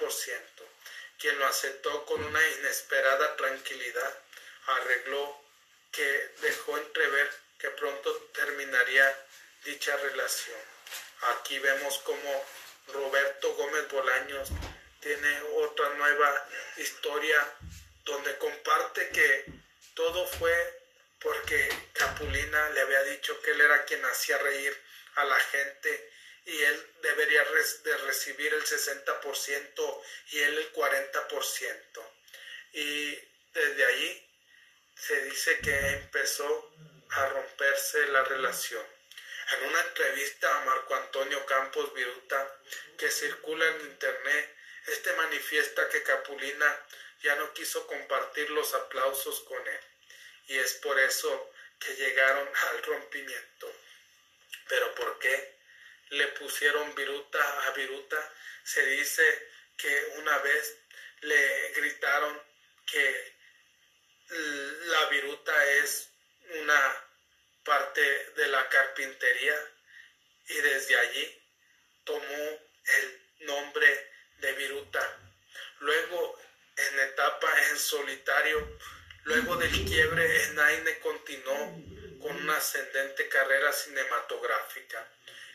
quien 1.18 1.38
lo 1.38 1.46
aceptó 1.46 2.04
con 2.04 2.22
una 2.22 2.48
inesperada 2.48 3.36
tranquilidad, 3.36 4.18
arregló 4.66 5.44
que 5.90 6.30
dejó 6.42 6.76
entrever 6.78 7.30
que 7.58 7.70
pronto 7.70 8.14
terminaría 8.34 9.26
dicha 9.64 9.96
relación. 9.96 10.60
Aquí 11.22 11.58
vemos 11.58 11.98
como 11.98 12.46
Roberto 12.88 13.54
Gómez 13.54 13.88
Bolaños 13.88 14.50
tiene 15.00 15.42
otra 15.56 15.88
nueva 15.94 16.48
historia 16.76 17.56
donde 18.04 18.36
comparte 18.38 19.08
que 19.10 19.44
todo 19.94 20.26
fue 20.26 20.80
porque 21.20 21.68
Capulina 21.92 22.70
le 22.70 22.80
había 22.80 23.02
dicho 23.04 23.40
que 23.40 23.52
él 23.52 23.60
era 23.60 23.84
quien 23.84 24.04
hacía 24.04 24.38
reír 24.38 24.76
a 25.14 25.24
la 25.24 25.40
gente 25.40 26.10
y 26.46 26.62
él 26.62 26.86
debería 27.02 27.42
de 27.84 27.96
recibir 27.98 28.52
el 28.52 28.62
60% 28.62 30.02
y 30.32 30.38
él 30.40 30.58
el 30.58 30.72
40%. 30.72 32.12
Y 32.72 33.18
desde 33.54 33.84
allí 33.86 34.30
se 34.94 35.24
dice 35.24 35.58
que 35.60 35.74
empezó 35.74 36.72
a 37.10 37.28
romperse 37.28 38.06
la 38.08 38.24
relación. 38.24 38.84
En 39.52 39.68
una 39.68 39.80
entrevista 39.80 40.56
a 40.56 40.64
Marco 40.64 40.94
Antonio 40.94 41.44
Campos 41.46 41.92
Viruta 41.94 42.60
que 42.98 43.10
circula 43.10 43.66
en 43.66 43.80
internet, 43.82 44.56
este 44.86 45.12
manifiesta 45.14 45.88
que 45.88 46.02
Capulina 46.02 46.86
ya 47.22 47.36
no 47.36 47.52
quiso 47.52 47.86
compartir 47.86 48.50
los 48.50 48.74
aplausos 48.74 49.40
con 49.40 49.66
él 49.66 49.80
y 50.46 50.58
es 50.58 50.74
por 50.74 50.98
eso 50.98 51.52
que 51.78 51.94
llegaron 51.96 52.48
al 52.70 52.82
rompimiento. 52.82 53.72
Pero 54.68 54.94
¿por 54.94 55.18
qué 55.18 55.54
le 56.10 56.28
pusieron 56.28 56.94
Viruta 56.94 57.66
a 57.66 57.70
Viruta? 57.72 58.32
Se 58.64 58.84
dice 58.86 59.48
que 59.76 60.12
una 60.16 60.38
vez 60.38 60.76
le 61.20 61.68
gritaron 61.70 62.42
que 62.86 63.34
la 64.28 65.06
viruta 65.06 65.64
es 65.72 66.08
una 66.60 67.03
parte 67.64 68.00
de 68.36 68.46
la 68.48 68.68
carpintería 68.68 69.56
y 70.48 70.54
desde 70.54 70.98
allí 70.98 71.42
tomó 72.04 72.60
el 72.84 73.22
nombre 73.40 74.10
de 74.38 74.52
viruta. 74.52 75.18
Luego, 75.80 76.38
en 76.76 77.00
etapa 77.00 77.48
en 77.70 77.78
solitario, 77.78 78.78
luego 79.24 79.56
del 79.56 79.84
quiebre, 79.84 80.48
Naine 80.52 80.98
continuó 81.00 81.56
con 82.20 82.36
una 82.36 82.56
ascendente 82.56 83.28
carrera 83.28 83.72
cinematográfica. 83.72 85.06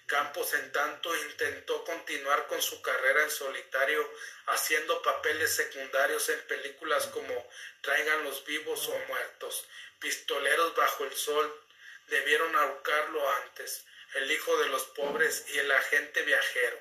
Campos, 0.06 0.54
en 0.56 0.72
tanto, 0.72 1.16
intentó 1.28 1.84
continuar 1.84 2.48
con 2.48 2.60
su 2.62 2.82
carrera 2.82 3.24
en 3.24 3.30
solitario, 3.30 4.12
haciendo 4.48 5.04
papeles 5.04 5.56
secundarios 5.56 6.30
en 6.30 6.40
películas 6.48 7.06
como 7.08 7.48
traigan 7.82 8.24
los 8.24 8.44
vivos 8.44 8.88
o 8.88 8.98
muertos, 9.08 9.68
pistoleros 10.00 10.76
bajo 10.76 11.06
el 11.06 11.16
sol, 11.16 11.69
debieron 12.10 12.56
ahorcarlo 12.56 13.30
antes, 13.44 13.86
el 14.16 14.32
hijo 14.32 14.58
de 14.58 14.70
los 14.70 14.84
pobres 14.88 15.46
y 15.50 15.60
el 15.60 15.72
agente 15.72 16.24
viajero, 16.24 16.80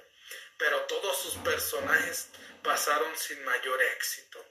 pero 0.56 0.80
todos 0.82 1.20
sus 1.20 1.34
personajes 1.36 2.28
pasaron 2.62 3.16
sin 3.16 3.44
mayor 3.44 3.82
éxito. 3.82 4.44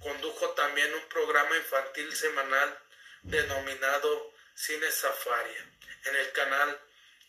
Condujo 0.00 0.50
también 0.50 0.92
un 0.94 1.08
programa 1.08 1.56
infantil 1.56 2.14
semanal 2.14 2.78
denominado 3.22 4.32
Cine 4.54 4.90
Safari 4.90 5.56
en 6.04 6.16
el 6.16 6.32
canal 6.32 6.80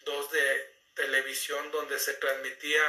2 0.06 0.32
de 0.32 0.74
televisión 0.96 1.72
donde 1.72 2.00
se 2.00 2.14
transmitía 2.16 2.82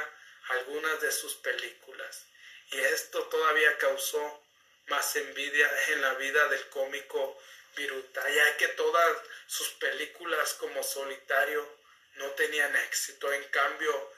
algunas 0.49 1.00
de 1.00 1.12
sus 1.12 1.35
películas. 1.35 2.26
Y 2.73 2.78
esto 2.78 3.23
todavía 3.25 3.76
causó 3.78 4.42
más 4.87 5.16
envidia 5.16 5.71
en 5.88 6.02
la 6.02 6.14
vida 6.14 6.49
del 6.49 6.68
cómico 6.68 7.38
Viruta, 7.75 8.28
ya 8.28 8.57
que 8.57 8.69
todas 8.69 9.19
sus 9.47 9.69
películas 9.75 10.54
como 10.54 10.83
solitario 10.83 11.66
no 12.14 12.31
tenían 12.31 12.75
éxito. 12.76 13.33
En 13.33 13.45
cambio, 13.45 14.12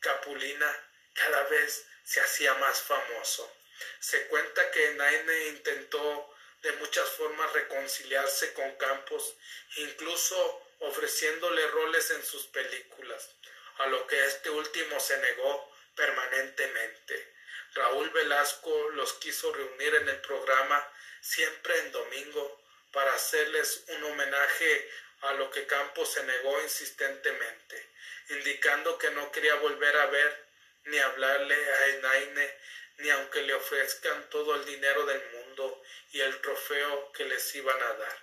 Capulina 0.00 0.88
cada 1.14 1.44
vez 1.44 1.86
se 2.04 2.20
hacía 2.20 2.54
más 2.54 2.80
famoso. 2.82 3.54
Se 4.00 4.26
cuenta 4.28 4.70
que 4.70 4.94
Naine 4.94 5.48
intentó 5.48 6.34
de 6.62 6.72
muchas 6.74 7.08
formas 7.10 7.52
reconciliarse 7.52 8.52
con 8.54 8.76
Campos, 8.76 9.34
incluso 9.76 10.62
ofreciéndole 10.80 11.66
roles 11.68 12.10
en 12.10 12.24
sus 12.24 12.46
películas, 12.46 13.30
a 13.78 13.86
lo 13.86 14.06
que 14.06 14.24
este 14.24 14.50
último 14.50 14.98
se 15.00 15.16
negó 15.18 15.72
permanentemente. 15.96 17.32
Raúl 17.74 18.10
Velasco 18.10 18.90
los 18.90 19.14
quiso 19.14 19.52
reunir 19.52 19.94
en 19.94 20.08
el 20.08 20.20
programa 20.20 20.92
siempre 21.20 21.78
en 21.78 21.92
domingo 21.92 22.61
para 22.92 23.14
hacerles 23.14 23.84
un 23.88 24.04
homenaje 24.04 24.90
a 25.22 25.32
lo 25.34 25.50
que 25.50 25.66
Campos 25.66 26.12
se 26.12 26.22
negó 26.24 26.60
insistentemente, 26.62 27.88
indicando 28.30 28.98
que 28.98 29.10
no 29.10 29.30
quería 29.32 29.54
volver 29.56 29.96
a 29.96 30.06
ver 30.06 30.46
ni 30.84 30.98
hablarle 30.98 31.54
a 31.54 31.86
Enaine, 31.88 32.58
ni 32.98 33.10
aunque 33.10 33.42
le 33.42 33.54
ofrezcan 33.54 34.28
todo 34.30 34.54
el 34.56 34.64
dinero 34.64 35.06
del 35.06 35.22
mundo 35.30 35.82
y 36.12 36.20
el 36.20 36.40
trofeo 36.40 37.12
que 37.12 37.24
les 37.24 37.54
iban 37.54 37.80
a 37.82 37.92
dar. 37.94 38.18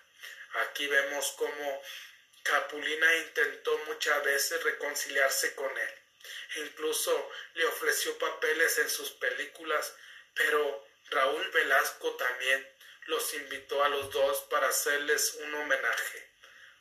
Aquí 0.66 0.88
vemos 0.88 1.34
cómo 1.38 1.82
Capulina 2.44 3.16
intentó 3.18 3.78
muchas 3.86 4.24
veces 4.24 4.64
reconciliarse 4.64 5.56
con 5.56 5.78
él. 5.78 5.94
Incluso 6.58 7.32
le 7.54 7.66
ofreció 7.66 8.18
papeles 8.18 8.78
en 8.80 8.90
sus 8.90 9.12
películas, 9.12 9.96
pero 10.34 10.88
Raúl 11.10 11.50
Velasco 11.52 12.16
también 12.16 12.68
los 13.10 13.34
invitó 13.34 13.84
a 13.84 13.90
los 13.90 14.12
dos 14.12 14.42
para 14.52 14.68
hacerles 14.68 15.34
un 15.34 15.56
homenaje, 15.56 16.30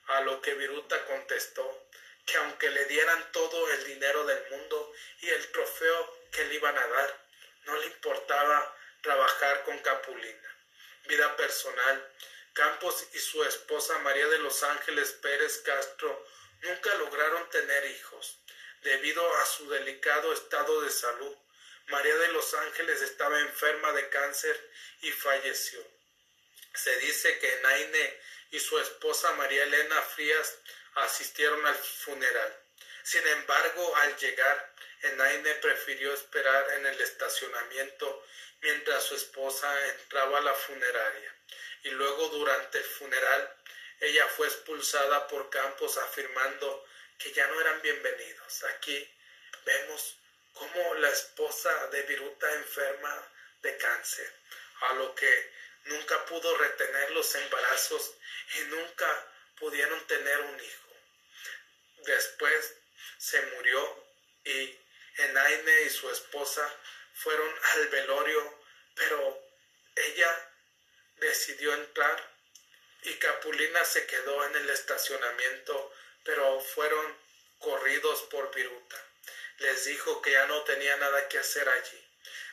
a 0.08 0.20
lo 0.20 0.42
que 0.42 0.52
Viruta 0.54 1.02
contestó 1.06 1.88
que 2.26 2.37
aunque 2.37 2.68
le 2.68 2.85
dieran 2.85 3.32
todo 3.32 3.70
el 3.70 3.85
dinero 3.87 4.26
del 4.26 4.50
mundo 4.50 4.92
y 5.20 5.30
el 5.30 5.50
trofeo 5.52 6.18
que 6.30 6.44
le 6.44 6.56
iban 6.56 6.76
a 6.76 6.87
dar, 6.87 7.26
no 7.64 7.76
le 7.78 7.87
importaba 7.87 8.76
trabajar 9.00 9.64
con 9.64 9.78
Capulina. 9.78 10.56
Vida 11.06 11.35
personal, 11.37 12.12
Campos 12.52 13.06
y 13.14 13.18
su 13.18 13.42
esposa 13.44 13.99
María 14.00 14.26
de 14.26 14.38
los 14.40 14.62
Ángeles 14.62 15.12
Pérez 15.12 15.62
Castro 15.64 16.26
nunca 16.61 16.94
lograron 16.97 17.49
tener 17.49 17.87
hijos. 17.87 18.38
Debido 18.82 19.37
a 19.38 19.47
su 19.47 19.70
delicado 19.70 20.35
estado 20.35 20.82
de 20.82 20.90
salud, 20.90 21.35
María 21.87 22.16
de 22.16 22.32
los 22.32 22.52
Ángeles 22.52 23.00
estaba 23.00 23.40
enferma 23.40 23.92
de 23.92 24.11
cáncer 24.11 24.70
y 25.00 25.11
falleció. 25.11 25.98
Se 26.82 26.97
dice 26.99 27.38
que 27.40 27.61
Naine 27.62 28.20
y 28.52 28.61
su 28.61 28.78
esposa 28.78 29.32
María 29.32 29.64
Elena 29.64 30.00
Frías 30.03 30.59
asistieron 30.94 31.66
al 31.66 31.74
funeral. 31.74 32.57
Sin 33.03 33.26
embargo, 33.26 33.96
al 33.96 34.16
llegar, 34.16 34.74
Enaine 35.03 35.55
prefirió 35.57 36.14
esperar 36.14 36.70
en 36.74 36.87
el 36.87 37.00
estacionamiento 37.00 38.24
mientras 38.61 39.03
su 39.05 39.16
esposa 39.16 39.87
entraba 39.88 40.38
a 40.38 40.42
la 40.42 40.55
funeraria. 40.55 41.35
Y 41.83 41.90
luego, 41.90 42.29
durante 42.29 42.79
el 42.79 42.85
funeral, 42.85 43.57
ella 44.00 44.26
fue 44.29 44.46
expulsada 44.46 45.26
por 45.26 45.50
Campos 45.50 45.96
afirmando 45.96 46.87
que 47.18 47.33
ya 47.33 47.46
no 47.48 47.61
eran 47.61 47.83
bienvenidos. 47.83 48.64
Aquí 48.64 49.16
vemos 49.64 50.16
cómo 50.53 50.94
la 50.94 51.11
esposa 51.11 51.88
de 51.88 52.03
Viruta 52.03 52.53
enferma 52.55 53.33
de 53.62 53.76
cáncer, 53.76 54.33
a 54.81 54.94
lo 54.94 55.14
que 55.16 55.59
nunca 55.88 56.24
pudo 56.27 56.57
retener 56.57 57.11
los 57.12 57.35
embarazos 57.35 58.14
y 58.57 58.61
nunca 58.66 59.27
pudieron 59.59 60.07
tener 60.07 60.40
un 60.40 60.61
hijo. 60.61 60.88
Después 62.05 62.74
se 63.18 63.40
murió 63.42 64.05
y 64.44 64.79
Enaine 65.18 65.83
y 65.83 65.90
su 65.90 66.11
esposa 66.11 66.72
fueron 67.14 67.53
al 67.74 67.88
velorio, 67.88 68.62
pero 68.94 69.42
ella 69.96 70.53
decidió 71.16 71.74
entrar 71.74 72.38
y 73.03 73.14
Capulina 73.14 73.85
se 73.85 74.07
quedó 74.07 74.44
en 74.44 74.57
el 74.57 74.70
estacionamiento, 74.70 75.92
pero 76.24 76.61
fueron 76.61 77.16
corridos 77.59 78.22
por 78.22 78.55
Viruta. 78.55 79.05
Les 79.59 79.85
dijo 79.87 80.22
que 80.22 80.33
ya 80.33 80.46
no 80.46 80.62
tenía 80.62 80.96
nada 80.96 81.29
que 81.29 81.38
hacer 81.38 81.68
allí. 81.68 82.08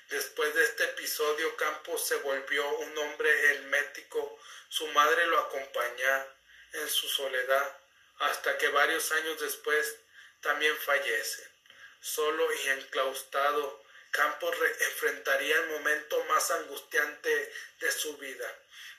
Después 0.09 0.53
de 0.53 0.63
este 0.63 0.83
episodio, 0.83 1.55
Campos 1.57 2.07
se 2.07 2.15
volvió 2.17 2.67
un 2.77 2.97
hombre 2.97 3.51
hermético. 3.51 4.39
Su 4.69 4.85
madre 4.87 5.25
lo 5.27 5.39
acompañó 5.39 6.25
en 6.73 6.89
su 6.89 7.07
soledad 7.09 7.77
hasta 8.19 8.57
que 8.57 8.67
varios 8.69 9.11
años 9.11 9.39
después 9.41 9.95
también 10.41 10.77
fallece. 10.77 11.47
Solo 12.01 12.53
y 12.53 12.69
enclaustado, 12.69 13.83
Campos 14.11 14.55
enfrentaría 14.79 15.57
el 15.57 15.69
momento 15.69 16.23
más 16.25 16.51
angustiante 16.51 17.53
de 17.79 17.91
su 17.91 18.15
vida. 18.17 18.47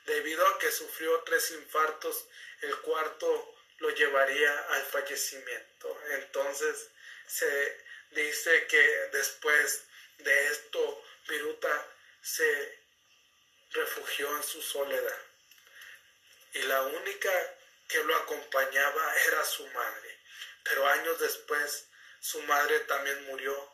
Debido 0.05 0.45
a 0.45 0.59
que 0.59 0.71
sufrió 0.71 1.21
tres 1.21 1.51
infartos, 1.51 2.25
el 2.61 2.75
cuarto 2.81 3.55
lo 3.79 3.89
llevaría 3.91 4.59
al 4.71 4.83
fallecimiento. 4.83 6.01
Entonces 6.11 6.89
se 7.27 7.85
dice 8.11 8.67
que 8.67 8.81
después 9.11 9.86
de 10.17 10.47
esto, 10.47 11.03
Viruta 11.27 11.87
se 12.21 12.79
refugió 13.71 14.35
en 14.35 14.43
su 14.43 14.61
soledad. 14.61 15.21
Y 16.53 16.61
la 16.63 16.81
única 16.83 17.31
que 17.87 18.03
lo 18.03 18.15
acompañaba 18.15 19.15
era 19.27 19.43
su 19.45 19.65
madre. 19.67 20.19
Pero 20.63 20.87
años 20.87 21.19
después 21.19 21.85
su 22.19 22.41
madre 22.43 22.79
también 22.81 23.23
murió 23.25 23.73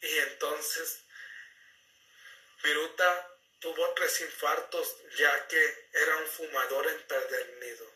y 0.00 0.18
entonces 0.18 1.00
Viruta 2.62 3.36
tuvo 3.58 3.92
tres 3.94 4.20
infartos 4.22 4.96
ya 5.16 5.48
que 5.48 5.88
era 5.92 6.16
un 6.16 6.26
fumador 6.26 6.86
empedernido, 6.88 7.86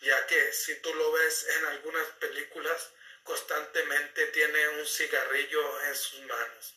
ya 0.00 0.26
que 0.26 0.52
si 0.52 0.76
tú 0.76 0.94
lo 0.94 1.12
ves 1.12 1.46
en 1.48 1.64
algunas 1.66 2.06
películas 2.20 2.90
constantemente 3.22 4.26
tiene 4.28 4.68
un 4.68 4.86
cigarrillo 4.86 5.82
en 5.82 5.96
sus 5.96 6.20
manos 6.20 6.74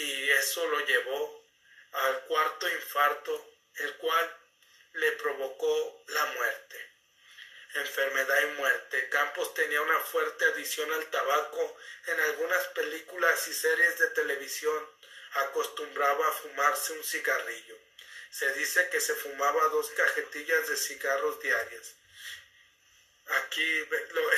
y 0.00 0.30
eso 0.30 0.66
lo 0.68 0.84
llevó 0.86 1.44
al 1.92 2.24
cuarto 2.24 2.68
infarto, 2.68 3.54
el 3.76 3.96
cual 3.96 4.36
le 4.94 5.12
provocó 5.12 6.04
la 6.08 6.24
muerte 6.26 6.88
enfermedad 7.74 8.42
y 8.42 8.58
muerte. 8.58 9.08
Campos 9.08 9.54
tenía 9.54 9.80
una 9.82 9.98
fuerte 10.00 10.44
adicción 10.46 10.92
al 10.92 11.06
tabaco. 11.10 11.76
En 12.06 12.20
algunas 12.20 12.66
películas 12.68 13.48
y 13.48 13.54
series 13.54 13.98
de 13.98 14.08
televisión 14.10 14.88
acostumbraba 15.32 16.28
a 16.28 16.32
fumarse 16.32 16.92
un 16.92 17.04
cigarrillo. 17.04 17.76
Se 18.30 18.52
dice 18.54 18.88
que 18.90 19.00
se 19.00 19.14
fumaba 19.14 19.68
dos 19.68 19.90
cajetillas 19.90 20.68
de 20.68 20.76
cigarros 20.76 21.40
diarias. 21.40 21.94
Aquí 23.42 23.86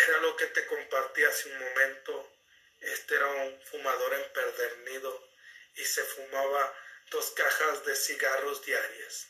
era 0.09 0.20
lo 0.23 0.37
que 0.37 0.46
te 0.46 0.66
compartí 0.66 1.25
hace 1.25 1.49
un 1.51 1.59
momento. 1.61 2.33
Este 2.81 3.14
era 3.14 3.27
un 3.27 3.62
fumador 3.62 4.14
empedernido 4.14 5.30
y 5.76 5.85
se 5.85 6.04
fumaba 6.04 6.74
dos 7.11 7.30
cajas 7.30 7.85
de 7.85 7.96
cigarros 7.96 8.64
diarias. 8.64 9.28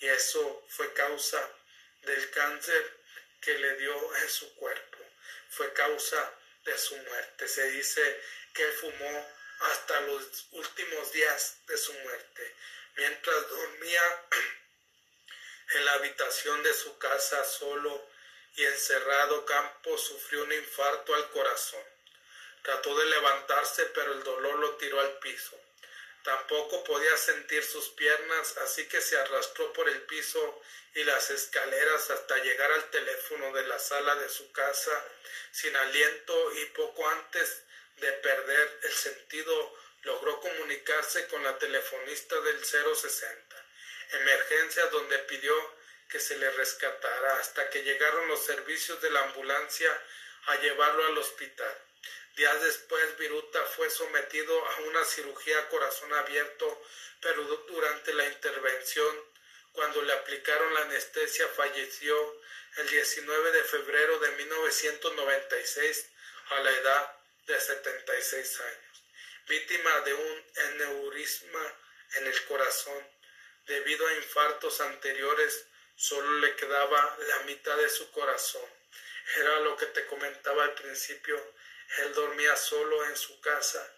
Y 0.00 0.08
eso 0.08 0.66
fue 0.68 0.92
causa 0.92 1.50
del 2.02 2.30
cáncer 2.30 2.96
que 3.40 3.58
le 3.58 3.76
dio 3.76 4.16
en 4.16 4.28
su 4.28 4.54
cuerpo. 4.56 4.98
Fue 5.50 5.72
causa 5.72 6.32
de 6.64 6.76
su 6.78 6.96
muerte. 6.96 7.48
Se 7.48 7.70
dice 7.70 8.20
que 8.52 8.62
él 8.62 8.72
fumó 8.72 9.30
hasta 9.60 10.00
los 10.02 10.48
últimos 10.52 11.12
días 11.12 11.58
de 11.66 11.78
su 11.78 11.92
muerte. 11.92 12.56
Mientras 12.96 13.48
dormía 13.48 14.26
en 15.74 15.84
la 15.84 15.92
habitación 15.94 16.62
de 16.62 16.74
su 16.74 16.98
casa 16.98 17.44
solo 17.44 18.08
y 18.56 18.64
encerrado, 18.64 19.44
Campos 19.44 20.02
sufrió 20.02 20.44
un 20.44 20.52
infarto 20.52 21.14
al 21.14 21.30
corazón. 21.30 21.84
Trató 22.62 22.98
de 22.98 23.06
levantarse, 23.06 23.86
pero 23.86 24.12
el 24.12 24.22
dolor 24.22 24.58
lo 24.58 24.76
tiró 24.76 25.00
al 25.00 25.18
piso. 25.18 25.60
Tampoco 26.26 26.82
podía 26.82 27.16
sentir 27.16 27.62
sus 27.62 27.90
piernas, 27.90 28.56
así 28.56 28.88
que 28.88 29.00
se 29.00 29.16
arrastró 29.16 29.72
por 29.72 29.88
el 29.88 30.02
piso 30.06 30.60
y 30.96 31.04
las 31.04 31.30
escaleras 31.30 32.10
hasta 32.10 32.38
llegar 32.38 32.72
al 32.72 32.90
teléfono 32.90 33.52
de 33.52 33.64
la 33.68 33.78
sala 33.78 34.16
de 34.16 34.28
su 34.28 34.50
casa, 34.50 35.04
sin 35.52 35.76
aliento 35.76 36.52
y 36.54 36.64
poco 36.66 37.08
antes 37.10 37.62
de 37.98 38.12
perder 38.14 38.80
el 38.82 38.92
sentido 38.92 39.78
logró 40.02 40.40
comunicarse 40.40 41.28
con 41.28 41.44
la 41.44 41.56
telefonista 41.60 42.40
del 42.40 42.58
060, 42.64 43.64
emergencia 44.14 44.84
donde 44.86 45.20
pidió 45.20 45.54
que 46.08 46.18
se 46.18 46.36
le 46.38 46.50
rescatara 46.50 47.36
hasta 47.36 47.70
que 47.70 47.84
llegaron 47.84 48.26
los 48.26 48.44
servicios 48.44 49.00
de 49.00 49.10
la 49.10 49.22
ambulancia 49.22 49.96
a 50.46 50.56
llevarlo 50.56 51.06
al 51.06 51.18
hospital. 51.18 51.85
Días 52.36 52.62
después, 52.62 53.16
Viruta 53.16 53.64
fue 53.64 53.88
sometido 53.88 54.68
a 54.68 54.80
una 54.80 55.02
cirugía 55.06 55.58
a 55.58 55.68
corazón 55.70 56.12
abierto, 56.12 56.82
pero 57.22 57.42
durante 57.42 58.12
la 58.12 58.26
intervención, 58.26 59.24
cuando 59.72 60.02
le 60.02 60.12
aplicaron 60.12 60.74
la 60.74 60.82
anestesia, 60.82 61.48
falleció 61.48 62.14
el 62.76 62.90
19 62.90 63.52
de 63.52 63.64
febrero 63.64 64.18
de 64.18 64.30
1996 64.32 66.10
a 66.50 66.60
la 66.60 66.70
edad 66.72 67.16
de 67.46 67.58
76 67.58 68.60
años, 68.60 69.02
víctima 69.48 70.00
de 70.00 70.12
un 70.12 70.44
aneurisma 70.72 71.74
en 72.16 72.26
el 72.26 72.44
corazón. 72.44 73.02
Debido 73.64 74.06
a 74.06 74.14
infartos 74.14 74.82
anteriores, 74.82 75.64
solo 75.94 76.38
le 76.40 76.54
quedaba 76.54 77.16
la 77.28 77.38
mitad 77.44 77.78
de 77.78 77.88
su 77.88 78.10
corazón. 78.10 78.68
Era 79.38 79.60
lo 79.60 79.74
que 79.78 79.86
te 79.86 80.04
comentaba 80.06 80.64
al 80.64 80.74
principio 80.74 81.42
él 81.98 82.14
dormía 82.14 82.56
solo 82.56 83.04
en 83.06 83.16
su 83.16 83.40
casa 83.40 83.92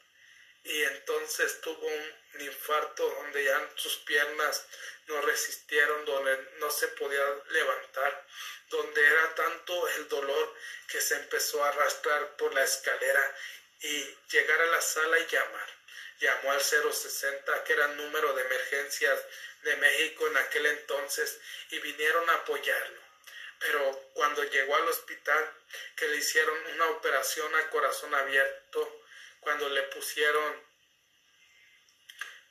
y 0.64 0.82
entonces 0.82 1.60
tuvo 1.60 1.86
un 1.86 2.40
infarto 2.40 3.08
donde 3.08 3.44
ya 3.44 3.70
sus 3.76 3.96
piernas 3.98 4.66
no 5.06 5.20
resistieron, 5.22 6.04
donde 6.04 6.36
no 6.58 6.70
se 6.70 6.88
podía 6.88 7.24
levantar, 7.48 8.26
donde 8.68 9.04
era 9.04 9.34
tanto 9.34 9.88
el 9.88 10.08
dolor 10.08 10.54
que 10.86 11.00
se 11.00 11.14
empezó 11.14 11.64
a 11.64 11.70
arrastrar 11.70 12.36
por 12.36 12.52
la 12.52 12.64
escalera 12.64 13.36
y 13.80 14.16
llegar 14.30 14.60
a 14.60 14.66
la 14.66 14.82
sala 14.82 15.18
y 15.18 15.26
llamar. 15.26 15.78
Llamó 16.20 16.52
al 16.52 16.60
060, 16.60 17.64
que 17.64 17.72
era 17.72 17.86
el 17.86 17.96
número 17.96 18.34
de 18.34 18.42
emergencias 18.42 19.24
de 19.62 19.76
México 19.76 20.26
en 20.26 20.36
aquel 20.36 20.66
entonces, 20.66 21.40
y 21.70 21.78
vinieron 21.78 22.28
a 22.28 22.34
apoyarlo 22.34 23.07
pero 23.60 24.10
cuando 24.14 24.44
llegó 24.44 24.76
al 24.76 24.88
hospital, 24.88 25.52
que 25.96 26.08
le 26.08 26.16
hicieron 26.16 26.56
una 26.74 26.90
operación 26.90 27.54
a 27.56 27.70
corazón 27.70 28.14
abierto, 28.14 29.02
cuando 29.40 29.68
le 29.68 29.82
pusieron 29.84 30.62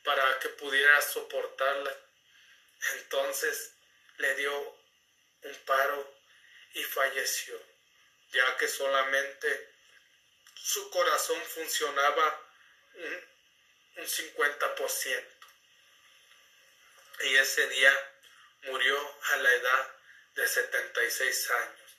para 0.04 0.38
que 0.38 0.48
pudiera 0.50 1.00
soportarla, 1.00 1.96
entonces 2.94 3.74
le 4.18 4.34
dio 4.36 4.78
un 5.42 5.54
paro 5.66 6.14
y 6.74 6.82
falleció, 6.84 7.60
ya 8.32 8.56
que 8.56 8.68
solamente 8.68 9.74
su 10.54 10.90
corazón 10.90 11.40
funcionaba 11.42 12.42
un, 12.94 13.28
un 13.96 14.06
50%. 14.06 15.24
Y 17.20 17.36
ese 17.36 17.68
día 17.68 18.12
murió 18.62 19.16
a 19.32 19.36
la 19.38 19.54
edad 19.54 19.97
de 20.38 20.46
76 20.46 21.50
años. 21.50 21.96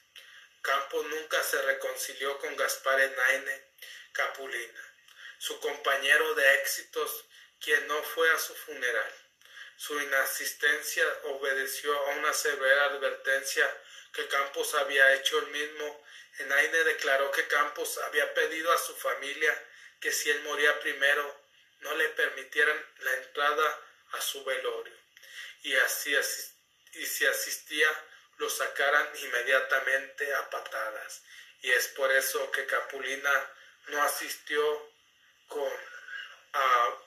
Campos 0.61 1.05
nunca 1.07 1.43
se 1.43 1.61
reconcilió 1.61 2.39
con 2.39 2.55
Gaspar 2.55 2.99
Enaine 3.01 3.67
Capulina, 4.13 4.95
su 5.39 5.59
compañero 5.59 6.33
de 6.35 6.55
éxitos, 6.55 7.25
quien 7.59 7.85
no 7.87 8.01
fue 8.01 8.31
a 8.31 8.39
su 8.39 8.55
funeral. 8.55 9.13
Su 9.75 9.99
inasistencia 9.99 11.03
obedeció 11.23 11.93
a 11.93 12.11
una 12.15 12.33
severa 12.33 12.85
advertencia 12.85 13.77
que 14.13 14.27
Campos 14.29 14.73
había 14.75 15.15
hecho 15.15 15.37
él 15.39 15.47
mismo. 15.47 16.05
Enaine 16.39 16.83
declaró 16.85 17.31
que 17.31 17.47
Campos 17.47 17.97
había 17.97 18.33
pedido 18.33 18.71
a 18.71 18.77
su 18.77 18.95
familia 18.95 19.53
que 19.99 20.13
si 20.13 20.29
él 20.29 20.41
moría 20.43 20.79
primero, 20.79 21.43
no 21.79 21.93
le 21.95 22.07
permitieran 22.09 22.85
la 22.99 23.13
entrada 23.15 23.81
a 24.13 24.21
su 24.21 24.45
velorio. 24.45 24.95
Y 25.63 25.75
así 25.75 26.15
y 26.93 27.05
si 27.05 27.25
asistía 27.25 27.89
lo 28.39 28.49
sacaran 28.49 29.07
inmediatamente 29.21 30.33
a 30.33 30.49
patadas. 30.49 31.23
Y 31.61 31.71
es 31.71 31.89
por 31.89 32.11
eso 32.11 32.49
que 32.51 32.65
Capulina 32.65 33.53
no 33.87 34.01
asistió 34.01 34.91
con 35.47 35.71
a 36.53 36.97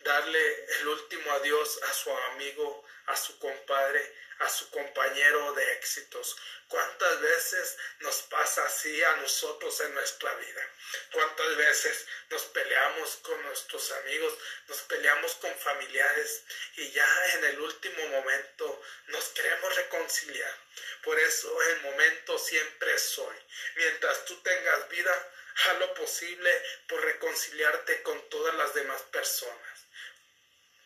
darle 0.00 0.64
el 0.78 0.88
último 0.88 1.30
adiós 1.32 1.82
a 1.82 1.92
su 1.92 2.10
amigo, 2.10 2.85
a 3.06 3.16
su 3.16 3.38
compadre, 3.38 4.14
a 4.38 4.48
su 4.48 4.70
compañero 4.70 5.52
de 5.54 5.72
éxitos. 5.74 6.36
¿Cuántas 6.68 7.20
veces 7.20 7.78
nos 8.00 8.22
pasa 8.22 8.64
así 8.64 9.02
a 9.02 9.16
nosotros 9.16 9.80
en 9.80 9.94
nuestra 9.94 10.34
vida? 10.34 10.70
¿Cuántas 11.12 11.56
veces 11.56 12.06
nos 12.30 12.42
peleamos 12.46 13.16
con 13.22 13.40
nuestros 13.42 13.90
amigos, 13.92 14.34
nos 14.66 14.78
peleamos 14.82 15.34
con 15.36 15.54
familiares 15.58 16.42
y 16.76 16.90
ya 16.90 17.26
en 17.34 17.44
el 17.44 17.60
último 17.60 18.08
momento 18.08 18.82
nos 19.06 19.24
queremos 19.28 19.76
reconciliar? 19.76 20.54
Por 21.02 21.18
eso 21.20 21.62
el 21.62 21.80
momento 21.82 22.38
siempre 22.38 22.94
es 22.94 23.18
hoy. 23.18 23.36
Mientras 23.76 24.24
tú 24.24 24.36
tengas 24.42 24.88
vida, 24.88 25.32
haz 25.68 25.78
lo 25.78 25.94
posible 25.94 26.62
por 26.88 27.00
reconciliarte 27.02 28.02
con 28.02 28.28
todas 28.28 28.54
las 28.56 28.74
demás 28.74 29.02
personas. 29.02 29.65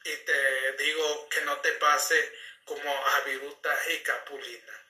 Y 0.04 0.16
te 0.16 0.72
digo 0.78 1.28
que 1.28 1.40
no 1.42 1.60
te 1.60 1.72
pase 1.72 2.32
como 2.64 3.06
a 3.06 3.20
Viruta 3.20 3.76
y 3.90 3.98
Capulina, 3.98 4.86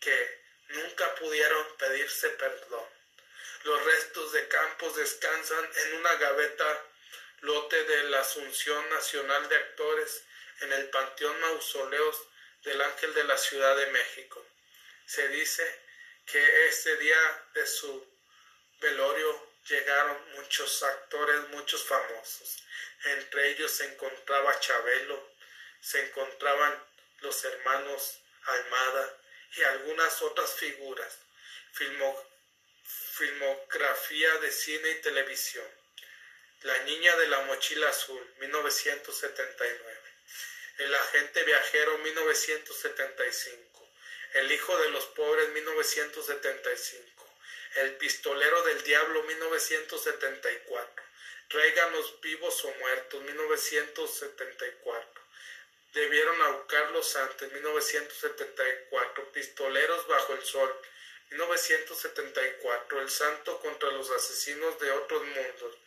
que 0.00 0.42
nunca 0.68 1.14
pudieron 1.14 1.76
pedirse 1.76 2.30
perdón. 2.30 2.88
Los 3.64 3.84
restos 3.84 4.32
de 4.32 4.46
Campos 4.48 4.96
descansan 4.96 5.70
en 5.84 5.94
una 5.94 6.14
gaveta 6.16 6.84
lote 7.40 7.84
de 7.84 8.04
la 8.04 8.20
Asunción 8.20 8.90
Nacional 8.90 9.48
de 9.48 9.56
Actores 9.56 10.24
en 10.60 10.72
el 10.72 10.90
Panteón 10.90 11.40
Mausoleos 11.40 12.16
del 12.62 12.80
Ángel 12.80 13.14
de 13.14 13.24
la 13.24 13.38
Ciudad 13.38 13.76
de 13.76 13.86
México. 13.86 14.44
Se 15.06 15.28
dice 15.28 15.80
que 16.26 16.68
ese 16.68 16.96
día 16.96 17.44
de 17.54 17.66
su 17.66 18.06
velorio 18.80 19.53
llegaron 19.68 20.32
muchos 20.32 20.82
actores, 20.82 21.48
muchos 21.50 21.84
famosos. 21.84 22.62
Entre 23.04 23.50
ellos 23.50 23.70
se 23.70 23.84
encontraba 23.86 24.58
Chabelo, 24.60 25.34
se 25.80 26.00
encontraban 26.06 26.82
los 27.20 27.44
hermanos 27.44 28.20
Almada 28.46 29.18
y 29.56 29.62
algunas 29.62 30.20
otras 30.22 30.54
figuras. 30.54 31.18
filmografía 33.12 34.34
de 34.38 34.50
cine 34.50 34.90
y 34.90 35.00
televisión. 35.00 35.66
La 36.62 36.78
niña 36.84 37.14
de 37.16 37.28
la 37.28 37.42
mochila 37.42 37.88
azul, 37.88 38.34
1979. 38.38 40.00
El 40.78 40.94
agente 40.94 41.44
viajero, 41.44 41.98
1975. 41.98 43.92
El 44.34 44.50
hijo 44.50 44.76
de 44.78 44.90
los 44.90 45.06
pobres, 45.06 45.48
1975. 45.50 47.13
El 47.74 47.96
pistolero 47.96 48.62
del 48.64 48.82
diablo, 48.84 49.22
1974. 49.24 51.04
Tráiganos 51.48 52.20
vivos 52.20 52.64
o 52.64 52.74
muertos, 52.74 53.22
1974 53.22 55.24
debieron 55.94 56.40
ahorcarlos 56.42 57.16
antes, 57.16 57.50
1974, 57.52 59.32
Pistoleros 59.32 60.06
bajo 60.08 60.34
el 60.34 60.44
sol, 60.44 60.76
1974, 61.30 63.00
El 63.00 63.10
Santo 63.10 63.60
contra 63.60 63.90
los 63.92 64.10
asesinos 64.10 64.78
de 64.80 64.90
otros 64.90 65.24
mundos, 65.24 65.78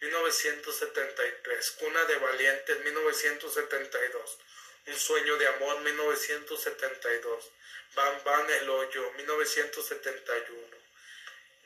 1973, 0.00 1.70
Cuna 1.72 2.04
de 2.04 2.16
Valientes, 2.16 2.84
1972, 2.84 4.38
Un 4.86 4.94
sueño 4.94 5.36
de 5.36 5.48
amor, 5.48 5.80
1972, 5.80 7.50
Bam 7.96 8.24
Bam 8.24 8.50
el 8.50 8.70
hoyo, 8.70 9.12
1971, 9.16 10.76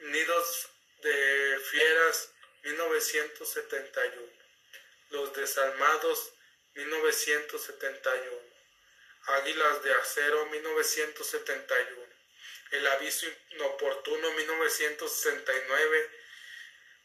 Nidos 0.00 0.68
de 1.02 1.60
fieras, 1.70 2.30
1971, 2.62 4.32
Los 5.10 5.34
desalmados, 5.34 6.32
1971. 6.74 8.50
Águilas 9.26 9.82
de 9.82 9.92
Acero 9.92 10.46
1971. 10.46 12.06
El 12.70 12.86
aviso 12.86 13.26
inoportuno 13.50 14.32
1969. 14.32 16.10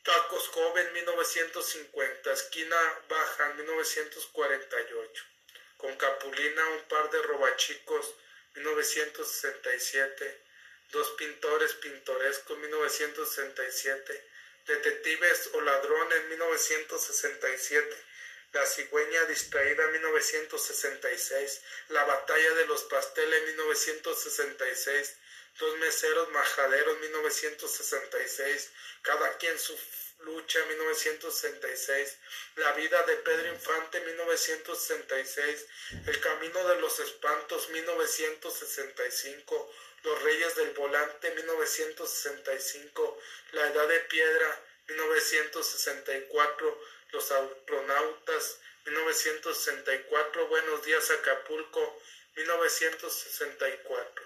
Tacos 0.04 0.48
Joven 0.48 0.94
1950. 0.94 2.32
Esquina 2.32 3.00
Baja 3.10 3.54
1948. 3.56 5.24
Con 5.78 5.98
Capulina 5.98 6.70
un 6.70 6.82
par 6.88 7.10
de 7.12 7.22
robachicos 7.24 8.16
1967. 8.54 10.45
Dos 10.96 11.12
pintores 11.18 11.74
pintorescos 11.74 12.58
1967. 12.58 14.30
Detectives 14.66 15.50
o 15.52 15.60
ladrones 15.60 16.24
1967 16.30 17.98
La 18.54 18.66
cigüeña 18.66 19.26
distraída 19.26 19.88
1966, 19.88 21.62
La 21.90 22.06
batalla 22.06 22.54
de 22.54 22.68
los 22.68 22.84
pasteles 22.84 23.44
1966, 23.44 25.18
Dos 25.60 25.78
meseros 25.80 26.30
majaderos 26.30 26.98
1966, 27.00 28.72
Cada 29.02 29.38
quien 29.38 29.60
su 29.60 29.78
lucha 30.20 30.66
1966, 30.66 32.18
La 32.56 32.72
vida 32.72 33.04
de 33.04 33.18
Pedro 33.18 33.50
Infante 33.50 34.00
1966, 34.00 35.66
El 36.08 36.22
camino 36.22 36.66
de 36.70 36.80
los 36.80 37.02
espantos 37.02 37.68
1965, 37.68 39.74
Los 40.06 40.22
reyes 40.22 40.56
del 40.56 40.70
volante 40.72 41.32
1965, 41.32 43.20
La 43.54 43.68
edad 43.68 43.88
de 43.88 44.00
piedra 44.02 44.64
1964, 44.88 46.82
Los 47.12 47.32
astronautas 47.32 48.60
1964, 48.86 50.48
Buenos 50.48 50.86
días 50.86 51.10
Acapulco 51.10 52.00
1964, 52.36 54.24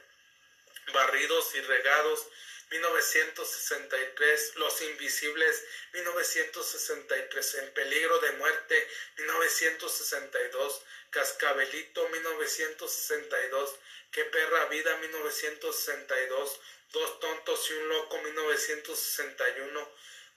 Barridos 0.91 1.55
y 1.55 1.61
regados 1.61 2.27
1963, 2.71 4.55
Los 4.57 4.81
Invisibles, 4.81 5.63
1963, 5.93 7.55
En 7.55 7.73
Peligro 7.73 8.19
de 8.19 8.31
Muerte, 8.33 8.87
1962, 9.17 10.81
Cascabelito, 11.09 12.09
1962, 12.09 13.75
Qué 14.11 14.23
Perra 14.25 14.65
Vida, 14.65 14.97
1962, 14.97 16.59
Dos. 16.91 17.19
Tontos 17.19 17.69
y 17.69 17.73
un 17.73 17.89
Loco, 17.89 18.17
1961, 18.17 19.93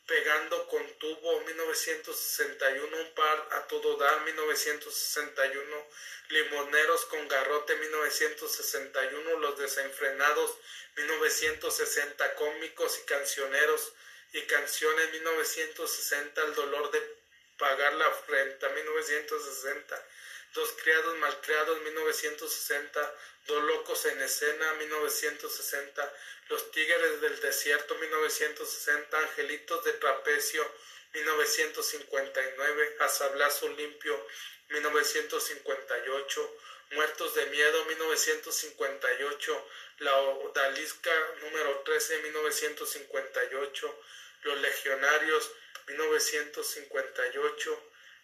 Pegando 0.06 0.66
con 0.68 0.86
Tubo, 0.98 1.40
1961, 1.40 2.96
Un 2.96 3.14
Par 3.14 3.48
a 3.52 3.66
Todo 3.68 3.96
Dar, 3.96 4.20
1961, 4.24 5.88
Limoneros 6.28 7.06
con 7.06 7.26
Garrote, 7.28 7.76
1961, 7.76 9.38
Los 9.38 9.58
Desenfrenados, 9.58 10.58
1960, 10.96 12.34
Cómicos 12.34 12.98
y 12.98 13.06
Cancioneros 13.06 13.94
y 14.34 14.42
Canciones, 14.42 15.10
1960, 15.12 16.42
El 16.42 16.54
Dolor 16.54 16.90
de 16.90 17.22
Pagar 17.56 17.94
la 17.94 18.10
Renta, 18.28 18.68
1960, 18.68 20.06
Dos 20.54 20.70
Criados 20.82 21.16
Malcriados, 21.16 21.80
1960, 21.80 23.14
Dos 23.46 23.64
Locos 23.64 24.04
en 24.04 24.20
Escena, 24.20 24.74
1960, 24.74 26.14
Los 26.48 26.70
Tigres 26.70 27.22
del 27.22 27.40
Desierto, 27.40 27.94
1960, 27.94 29.18
Angelitos 29.18 29.82
de 29.84 29.94
Trapecio, 29.94 30.70
1959, 31.14 32.96
A 33.00 33.68
Limpio, 33.68 34.26
1958, 34.68 36.56
Muertos 36.90 37.34
de 37.34 37.46
Miedo, 37.46 37.86
1958, 37.86 39.68
La 40.00 40.18
Odalisca 40.18 41.12
número 41.40 41.80
13, 41.80 42.18
1958, 42.24 44.00
Los 44.42 44.60
Legionarios, 44.60 45.50
1958, 45.86 47.82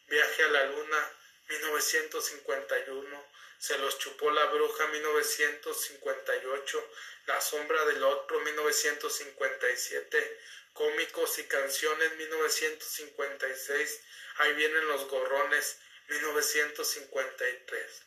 Viaje 0.09 0.43
a 0.43 0.49
la 0.49 0.65
Luna, 0.67 1.11
1951, 1.49 3.27
Se 3.59 3.77
los 3.79 3.99
chupó 3.99 4.31
la 4.31 4.45
bruja, 4.47 4.87
1958, 4.87 6.91
La 7.27 7.41
sombra 7.41 7.85
del 7.87 8.05
otro, 8.05 8.39
1957, 8.41 10.41
Cómicos 10.73 11.39
y 11.39 11.45
canciones, 11.45 12.15
1956, 12.17 14.01
Ahí 14.37 14.53
vienen 14.55 14.87
los 14.87 15.09
gorrones, 15.09 15.79
1953. 16.09 18.03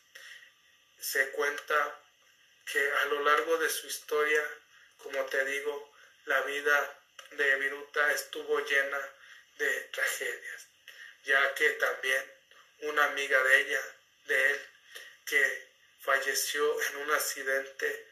Se 0.98 1.30
cuenta 1.32 2.00
que 2.64 2.90
a 2.90 3.04
lo 3.06 3.20
largo 3.20 3.58
de 3.58 3.68
su 3.68 3.86
historia, 3.86 4.42
como 4.98 5.26
te 5.26 5.44
digo, 5.44 5.92
la 6.24 6.40
vida 6.42 6.98
de 7.32 7.56
Viruta 7.56 8.12
estuvo 8.12 8.60
llena 8.60 9.10
de 9.58 9.80
tragedias, 9.92 10.68
ya 11.24 11.54
que 11.54 11.70
también 11.70 12.32
una 12.82 13.04
amiga 13.06 13.42
de 13.42 13.60
ella, 13.60 13.80
de 14.26 14.50
él, 14.50 14.60
que 15.26 15.68
falleció 16.00 16.82
en 16.82 16.96
un 16.98 17.10
accidente 17.12 18.06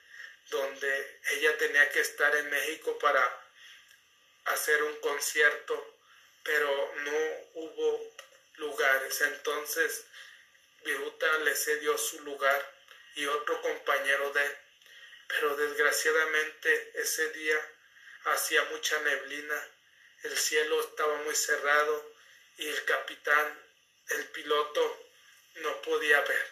donde 0.51 1.21
ella 1.33 1.57
tenía 1.59 1.89
que 1.91 2.01
estar 2.01 2.35
en 2.37 2.51
México 2.51 2.99
para 2.99 3.23
hacer 4.47 4.83
un 4.83 4.97
concierto, 5.01 5.97
pero 6.43 6.95
no 6.97 7.61
hubo 7.61 8.15
lugares. 8.57 9.21
Entonces 9.21 10.05
Viruta 10.85 11.39
le 11.39 11.55
cedió 11.55 11.97
su 11.99 12.21
lugar 12.23 12.75
y 13.15 13.27
otro 13.27 13.61
compañero 13.63 14.33
de 14.33 14.45
él. 14.45 14.57
Pero 15.29 15.57
desgraciadamente 15.57 16.93
ese 16.95 17.29
día 17.31 17.59
hacía 18.25 18.65
mucha 18.65 18.99
neblina, 19.01 19.69
el 20.25 20.37
cielo 20.37 20.81
estaba 20.81 21.17
muy 21.19 21.35
cerrado 21.35 22.15
y 22.59 22.69
el 22.69 22.85
capitán, 22.85 23.70
el 24.11 24.29
piloto, 24.29 25.07
no 25.57 25.83
podía 25.83 26.21
ver, 26.23 26.47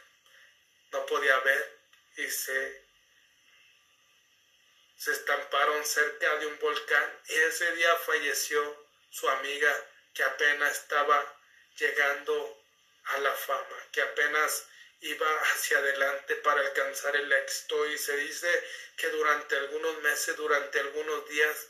no 0.92 1.06
podía 1.06 1.38
ver 1.40 1.78
y 2.16 2.28
se, 2.28 2.84
se 4.96 5.12
estamparon 5.12 5.84
cerca 5.84 6.36
de 6.36 6.46
un 6.46 6.58
volcán 6.58 7.22
y 7.28 7.34
ese 7.34 7.72
día 7.76 7.94
falleció 7.96 8.86
su 9.10 9.28
amiga 9.28 9.74
que 10.14 10.22
apenas 10.24 10.72
estaba 10.72 11.36
llegando 11.76 12.64
a 13.04 13.18
la 13.18 13.32
fama, 13.32 13.76
que 13.92 14.02
apenas 14.02 14.66
iba 15.00 15.40
hacia 15.52 15.78
adelante 15.78 16.36
para 16.36 16.60
alcanzar 16.60 17.14
el 17.16 17.32
éxito. 17.32 17.86
Y 17.86 17.98
se 17.98 18.16
dice 18.16 18.64
que 18.96 19.08
durante 19.10 19.56
algunos 19.56 19.98
meses, 20.02 20.36
durante 20.36 20.80
algunos 20.80 21.28
días, 21.28 21.68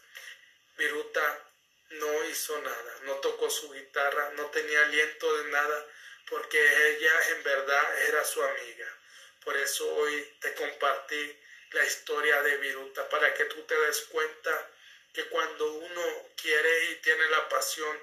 Viruta 0.76 1.47
no 1.90 2.24
hizo 2.24 2.60
nada, 2.60 2.98
no 3.02 3.14
tocó 3.16 3.48
su 3.48 3.72
guitarra, 3.72 4.32
no 4.36 4.46
tenía 4.46 4.82
aliento 4.82 5.36
de 5.38 5.50
nada, 5.50 5.86
porque 6.28 6.58
ella 6.88 7.28
en 7.30 7.42
verdad 7.42 8.02
era 8.08 8.24
su 8.24 8.42
amiga. 8.42 8.98
Por 9.44 9.56
eso 9.56 9.88
hoy 9.94 10.36
te 10.40 10.54
compartí 10.54 11.38
la 11.72 11.84
historia 11.84 12.42
de 12.42 12.56
Viruta, 12.58 13.08
para 13.08 13.32
que 13.34 13.44
tú 13.46 13.62
te 13.62 13.78
des 13.78 14.00
cuenta 14.10 14.70
que 15.12 15.26
cuando 15.26 15.72
uno 15.72 16.28
quiere 16.40 16.84
y 16.90 16.96
tiene 16.96 17.28
la 17.30 17.48
pasión, 17.48 17.98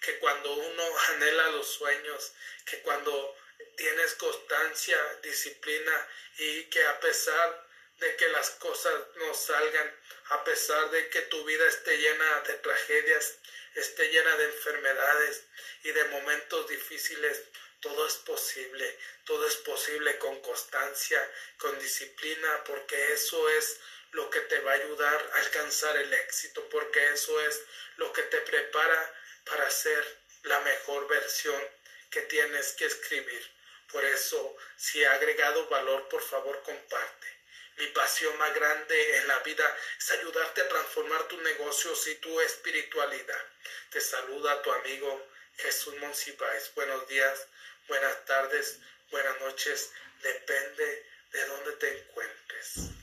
que 0.00 0.18
cuando 0.18 0.52
uno 0.52 0.98
anhela 1.08 1.50
los 1.50 1.66
sueños, 1.66 2.32
que 2.64 2.80
cuando 2.82 3.36
tienes 3.76 4.14
constancia, 4.14 4.98
disciplina 5.22 6.08
y 6.38 6.64
que 6.64 6.84
a 6.86 7.00
pesar 7.00 7.66
de 7.98 8.16
que 8.16 8.28
las 8.28 8.50
cosas 8.50 8.94
no 9.16 9.34
salgan, 9.34 9.96
a 10.30 10.44
pesar 10.44 10.90
de 10.90 11.08
que 11.08 11.22
tu 11.22 11.44
vida 11.44 11.66
esté 11.66 11.96
llena 11.98 12.40
de 12.40 12.54
tragedias, 12.54 13.38
esté 13.74 14.08
llena 14.08 14.36
de 14.36 14.44
enfermedades 14.44 15.44
y 15.82 15.90
de 15.90 16.04
momentos 16.04 16.68
difíciles, 16.68 17.42
todo 17.80 18.06
es 18.06 18.14
posible, 18.16 18.98
todo 19.24 19.46
es 19.46 19.56
posible 19.56 20.18
con 20.18 20.40
constancia, 20.40 21.20
con 21.58 21.78
disciplina, 21.78 22.64
porque 22.64 23.12
eso 23.12 23.48
es 23.50 23.80
lo 24.12 24.28
que 24.30 24.40
te 24.40 24.60
va 24.60 24.72
a 24.72 24.74
ayudar 24.74 25.30
a 25.32 25.38
alcanzar 25.38 25.96
el 25.96 26.12
éxito, 26.12 26.68
porque 26.68 27.12
eso 27.12 27.40
es 27.40 27.62
lo 27.96 28.12
que 28.12 28.22
te 28.22 28.40
prepara 28.42 29.14
para 29.44 29.70
ser 29.70 30.18
la 30.44 30.60
mejor 30.60 31.08
versión 31.08 31.60
que 32.10 32.22
tienes 32.22 32.72
que 32.72 32.86
escribir. 32.86 33.50
Por 33.90 34.04
eso, 34.04 34.56
si 34.76 35.04
ha 35.04 35.14
agregado 35.14 35.66
valor, 35.68 36.08
por 36.08 36.22
favor 36.22 36.62
comparte. 36.62 37.39
Mi 37.80 37.86
pasión 37.86 38.36
más 38.36 38.54
grande 38.54 39.16
en 39.16 39.26
la 39.26 39.38
vida 39.38 39.64
es 39.98 40.10
ayudarte 40.10 40.60
a 40.60 40.68
transformar 40.68 41.22
tus 41.28 41.40
negocios 41.40 42.06
y 42.08 42.14
tu 42.16 42.38
espiritualidad. 42.42 43.42
Te 43.88 44.02
saluda 44.02 44.60
tu 44.60 44.70
amigo 44.70 45.26
Jesús 45.56 45.96
Monsiváis. 45.96 46.70
Buenos 46.74 47.08
días, 47.08 47.46
buenas 47.88 48.26
tardes, 48.26 48.80
buenas 49.10 49.40
noches. 49.40 49.92
Depende 50.22 51.06
de 51.32 51.46
dónde 51.46 51.72
te 51.72 52.00
encuentres. 52.00 52.99